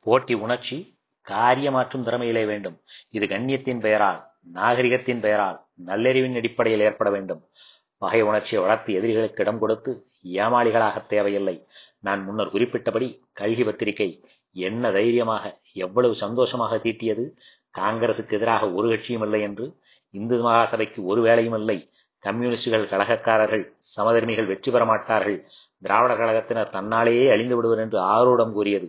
போட்டி 0.07 0.35
உணர்ச்சி 0.35 0.79
காரியமாற்றும் 1.29 2.07
திறமையிலே 2.07 2.45
வேண்டும். 2.47 2.81
இது 3.11 3.27
கண்ணியத்தின் 3.27 3.81
பெயரால் 3.81 4.21
நாகரிகத்தின் 4.55 5.21
பெயரால் 5.21 5.59
நல்லறிவின் 5.87 6.37
அடிப்படையில் 6.37 6.85
ஏற்பட 6.89 7.11
வேண்டும். 7.11 7.43
பகை 8.03 8.21
உணர்ச்சியை 8.29 8.61
வளர்த்து 8.65 8.91
எதிரிகளுக்கு 8.99 9.43
இடம் 9.45 9.61
கொடுத்து 9.63 9.91
ஏமாளிகளாக 10.43 10.97
தேவையில்லை. 11.13 11.57
நான் 12.07 12.21
முன்னர் 12.27 12.53
குறிப்பிட்டபடி 12.55 13.09
கல்கி 13.41 13.65
பத்திரிகை 13.65 14.09
என்ன 14.57 14.91
தைரியமாக 14.97 15.45
எவ்வளவு 15.85 16.15
சந்தோஷமாக 16.25 16.79
தீட்டியது? 16.87 17.25
காங்கிரசுக்கு 17.79 18.37
எதிராக 18.39 18.65
ஒரு 18.79 18.87
கட்சியும் 18.89 19.25
இல்லை 19.27 19.41
என்று 19.49 19.67
இந்து 20.15 20.37
மகாசபைக்கு 20.47 21.01
ஒரு 21.11 21.21
வேலையும் 21.27 21.57
இல்லை. 21.61 21.79
கம்யூனிஸ்டுகள் 22.25 22.91
கழகக்காரர்கள் 22.91 23.63
சமதர்மிகள் 23.95 24.51
வெற்றி 24.51 24.71
பெற 24.71 24.83
மாட்டார்கள். 24.91 25.39
திராவிட 25.83 26.13
கழகத்தினர் 26.15 26.75
தன்னாலேயே 26.77 27.25
அழிந்து 27.35 27.57
விடுவர் 27.57 27.83
என்று 27.85 27.99
ஆரோடம் 28.15 28.53
கூறியது. 28.53 28.89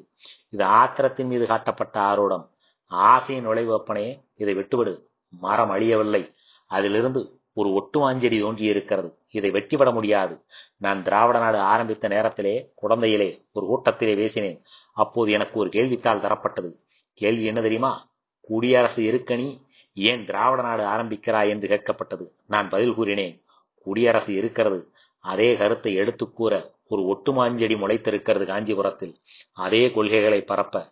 இது 0.55 0.63
ஆத்திரத்தின் 0.79 1.29
மீது 1.31 1.45
காட்டப்பட்ட 1.45 1.97
ஆரோடம் 2.09 2.45
ஆசையின் 2.91 3.47
நுழைவு 3.47 3.71
அப்பனே 3.73 4.07
இதை 4.41 4.53
விட்டுவிடு. 4.53 4.93
மரம் 5.33 5.71
அழியவில்லை. 5.75 6.23
அதிலிருந்து 6.71 7.21
ஒரு 7.53 7.69
ஒட்டுமாஞ்செடி 7.69 8.39
தோன்றியிருக்கிறது. 8.39 9.17
இதை 9.31 9.51
வெட்டிவிட 9.51 9.93
முடியாது. 9.93 10.45
நான் 10.77 11.03
திராவிட 11.03 11.39
நாடு 11.39 11.57
ஆரம்பித்த 11.57 12.07
நேரத்திலே 12.07 12.73
குழந்தையிலே 12.81 13.45
ஒரு 13.51 13.65
கூட்டத்திலே 13.65 14.15
பேசினேன். 14.15 14.61
அப்போது 14.93 15.31
எனக்கு 15.31 15.59
ஒரு 15.59 15.69
கேள்வித்தாள் 15.69 16.19
தரப்பட்டது. 16.19 16.75
கேள்வி 17.13 17.43
என்ன 17.43 17.61
தெரியுமா? 17.61 18.11
குடியரசு 18.41 19.03
இருக்கணி 19.03 19.61
ஏன் 19.93 20.25
திராவிட 20.25 20.61
நாடு 20.61 20.83
ஆரம்பிக்கிறாய் 20.83 21.49
என்று 21.49 21.67
கேட்கப்பட்டது. 21.67 22.27
நான் 22.47 22.69
பதில் 22.69 22.93
கூறினேன் 22.93 23.43
குடியரசு 23.75 24.33
இருக்கிறது 24.33 24.91
அதே 25.19 25.55
கருத்தை 25.55 25.93
எடுத்து 25.93 26.31
கூற 26.31 26.71
ஒரு 26.87 27.01
ஒட்டுமாஞ்செடி 27.01 27.75
முளைத்திருக்கிறது 27.77 28.45
காஞ்சிபுரத்தில். 28.45 29.15
அதே 29.53 29.91
கொள்கைகளை 29.91 30.41
பரப்ப 30.41 30.91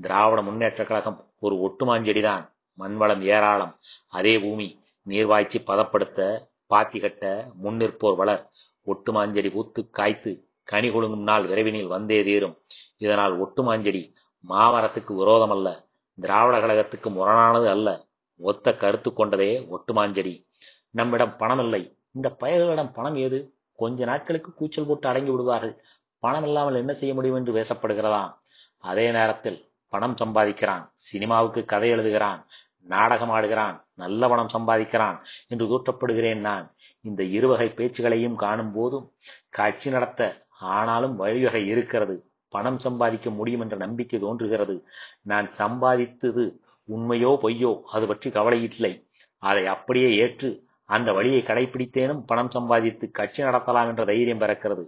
திராவிட 0.00 0.42
முன்னேற்ற 0.42 0.84
கழகம் 0.84 1.26
ஒரு 1.40 1.54
ஒட்டுமாஞ்செடிதான் 1.56 2.50
மண்வளம் 2.78 3.22
ஏராளம். 3.22 3.78
அதே 4.08 4.38
பூமி 4.38 4.79
நீர்வாய்ச்சி 5.06 5.58
பதப்படுத்த 5.60 6.48
பாத்தி 6.66 6.98
கட்ட 7.00 7.50
முன்னிற்போர் 7.62 8.16
வளர். 8.16 8.50
ஒட்டுமாஞ்செடி 8.86 9.50
பூத்து 9.52 9.90
காய்த்து 9.90 10.32
கனி 10.62 10.88
கொழுங்கும் 10.88 11.28
நாள் 11.30 11.48
விரைவினில் 11.48 11.86
வந்தே 11.86 12.22
தீரும். 12.24 12.56
இதனால் 12.96 13.34
ஒட்டுமாஞ்செடி 13.44 14.02
மாமரத்துக்கு 14.48 15.12
விரோதம் 15.14 15.50
அல்ல 15.50 15.68
திராவிட 16.18 16.56
கழகத்துக்கு 16.58 17.08
முரணானது 17.10 17.68
அல்ல. 17.68 17.88
ஒத்த 18.40 18.74
கருத்து 18.74 19.12
கொண்டதே 19.12 19.68
ஒட்டுமாஞ்செடி 19.70 20.34
நம்மிடம் 20.90 21.36
பணம் 21.36 21.58
இல்லை. 21.58 21.82
இந்த 22.12 22.36
பயல்களிடம் 22.40 22.92
பணம் 22.92 23.16
ஏது? 23.16 23.38
கொஞ்ச 23.74 24.04
நாட்களுக்கு 24.04 24.50
கூச்சல் 24.54 24.86
போட்டு 24.86 25.08
அடங்கி 25.08 25.30
விடுவார்கள். 25.30 25.74
பணம் 26.18 26.44
இல்லாமல் 26.44 26.74
என்ன 26.74 26.92
செய்ய 26.94 27.14
முடியும் 27.14 27.36
என்று 27.36 27.52
பேசப்படுகிறதாம். 27.52 28.32
அதே 28.78 29.10
நேரத்தில் 29.10 29.58
பணம் 29.88 30.16
சம்பாதிக்கிறான். 30.24 30.84
சினிமாவுக்கு 30.94 31.64
கதை 31.64 31.88
எழுதுகிறான். 31.90 32.40
நாடகம் 32.86 33.30
ஆடுகிறான் 33.30 33.84
நல்ல 33.94 34.28
பணம் 34.28 34.52
சம்பாதிக்கிறான் 34.52 35.18
என்று 35.48 35.66
தூற்றப்படுகிறேன் 35.66 36.40
நான். 36.40 36.74
இந்த 37.00 37.22
இருவகை 37.22 37.68
பேச்சுகளையும் 37.76 38.34
காணும் 38.34 38.72
போதும் 38.72 39.12
காட்சி 39.50 39.90
நடத்த 39.90 40.46
ஆனாலும் 40.58 41.16
வழிவகை 41.16 41.66
இருக்கிறது. 41.66 42.24
பணம் 42.48 42.78
சம்பாதிக்க 42.78 43.30
முடியும் 43.30 43.60
என்ற 43.60 43.76
நம்பிக்கை 43.76 44.20
தோன்றுகிறது. 44.20 44.84
நான் 45.22 45.48
சம்பாதித்தது 45.58 46.44
உண்மையோ 46.88 47.38
பொய்யோ 47.42 47.80
அது 47.92 48.06
பற்றி 48.06 48.30
கவலை 48.30 48.62
இல்லை. 48.62 49.08
அதை 49.38 49.66
அப்படியே 49.66 50.14
ஏற்று 50.16 50.64
அந்த 50.84 51.12
வழியை 51.12 51.42
கடைபிடித்தேனும் 51.42 52.22
பணம் 52.26 52.50
சம்பாதித்து 52.50 53.10
கட்சி 53.10 53.42
நடத்தலாம் 53.42 53.88
என்ற 53.88 54.04
தைரியம் 54.04 54.40
பிறக்கிறது. 54.40 54.84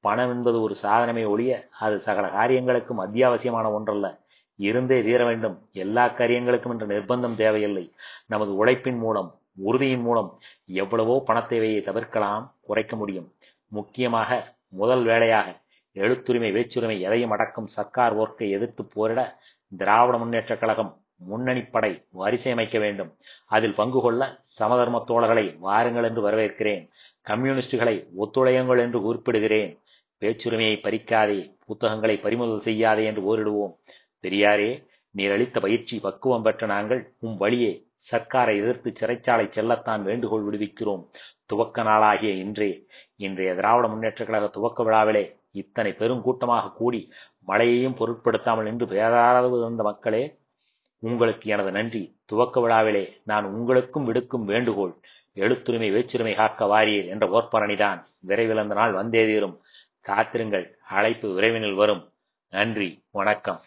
பணம் 0.00 0.30
என்பது 0.30 0.60
ஒரு 0.60 0.74
சாதனமே 0.82 1.28
ஒழிய 1.28 1.68
அது 1.78 2.00
சகல 2.00 2.28
காரியங்களுக்கும் 2.28 3.02
அத்தியாவசியமான 3.06 3.72
ஒன்றல்ல. 3.72 4.21
இருந்தே 4.56 5.02
தீர 5.02 5.24
வேண்டும். 5.24 5.56
எல்லா 5.72 6.08
காரியங்களுக்கும் 6.08 6.72
என்ற 6.72 6.86
நிர்பந்தம் 6.86 7.34
தேவையில்லை. 7.34 7.84
நமது 8.26 8.54
உழைப்பின் 8.56 8.98
மூலம் 8.98 9.30
உறுதியின் 9.68 10.00
மூலம் 10.00 10.38
எவ்வளவோ 10.66 11.22
பணத்தேவையை 11.26 11.80
தவிர்க்கலாம் 11.84 12.44
குறைக்க 12.60 12.96
முடியும். 12.96 13.28
முக்கியமாக 13.68 14.58
முதல் 14.68 15.04
வேலையாக 15.04 15.48
எழுத்துரிமை 15.96 16.50
வேச்சுரிமை 16.56 17.00
எதையும் 17.00 17.30
அடக்கும் 17.30 17.66
சர்க்கார் 17.66 18.16
ஓர்க்கை 18.16 18.48
எதிர்த்து 18.50 18.84
போரிட 18.84 19.20
திராவிட 19.78 20.18
முன்னேற்ற 20.18 20.56
கழகம் 20.56 20.92
முன்னணிப்படை 21.30 21.90
வரிசை 22.10 22.52
அமைக்க 22.52 22.78
வேண்டும். 22.78 23.10
அதில் 23.46 23.74
பங்கு 23.74 24.00
கொள்ள 24.00 24.22
சமதர்ம 24.40 25.04
தோழர்களை 25.08 25.58
வாருங்கள் 25.58 26.04
என்று 26.04 26.22
வரவேற்கிறேன். 26.28 26.88
கம்யூனிஸ்டுகளை 27.26 27.96
ஒத்துழையுங்கள் 28.22 28.78
என்று 28.78 28.98
குறிப்பிடுகிறேன். 29.06 29.80
பேச்சுரிமையை 30.22 30.76
பறிக்காதே 30.82 31.40
புத்தகங்களை 31.66 32.16
பறிமுதல் 32.16 32.60
செய்யாதே 32.60 33.04
என்று 33.04 33.22
ஓரிடுவோம் 33.30 33.74
பெரியாரே 34.22 34.86
நீர் 35.10 35.32
அளித்த 35.32 35.60
பயிற்சி 35.60 36.00
பக்குவம் 36.00 36.42
பெற்ற 36.42 36.66
நாங்கள் 36.66 37.12
உம் 37.18 37.36
வழியே 37.36 37.86
சர்க்காரை 38.12 38.56
எதிர்த்து 38.56 38.92
சிறைச்சாலை 39.00 39.48
செல்லத்தான் 39.48 40.02
வேண்டுகோள் 40.02 40.42
விடுவிக்கிறோம். 40.42 41.08
துவக்க 41.46 41.82
நாளாகிய 41.82 42.32
இன்றே 42.32 42.86
இன்றைய 43.16 43.54
திராவிட 43.54 43.88
முன்னேற்ற 43.88 44.24
கழக 44.24 44.46
துவக்க 44.46 44.82
விழாவிலே 44.82 45.36
இத்தனை 45.50 45.92
பெருங்கூட்டமாகக் 45.92 46.72
கூடி 46.72 47.12
மழையையும் 47.38 47.94
பொருட்படுத்தாமல் 47.94 48.64
நின்று 48.64 48.86
பேராதரவு 48.86 49.60
தந்த 49.60 49.82
மக்களே 49.82 50.38
உங்களுக்கு 50.98 51.50
எனது 51.50 51.70
நன்றி. 51.70 52.16
துவக்க 52.24 52.60
விழாவிலே 52.60 53.16
நான் 53.24 53.44
உங்களுக்கும் 53.44 54.04
விடுக்கும் 54.04 54.44
வேண்டுகோள் 54.44 54.94
எழுத்துரிமை 55.34 55.90
வேச்சுரிமை 55.90 56.34
காக்க 56.34 56.66
வாரீர் 56.66 57.06
என்ற 57.06 57.26
ஓர்ப்பரணிதான் 57.26 58.04
விரைவில் 58.20 58.56
அந்த 58.56 58.74
நாள் 58.74 58.92
வந்தே 58.92 59.26
தீரும். 59.26 59.60
காத்திருங்கள். 60.00 60.78
அழைப்பு 60.88 61.40
விரைவினில் 61.40 61.74
வரும். 61.74 62.12
நன்றி. 62.50 63.04
வணக்கம். 63.10 63.60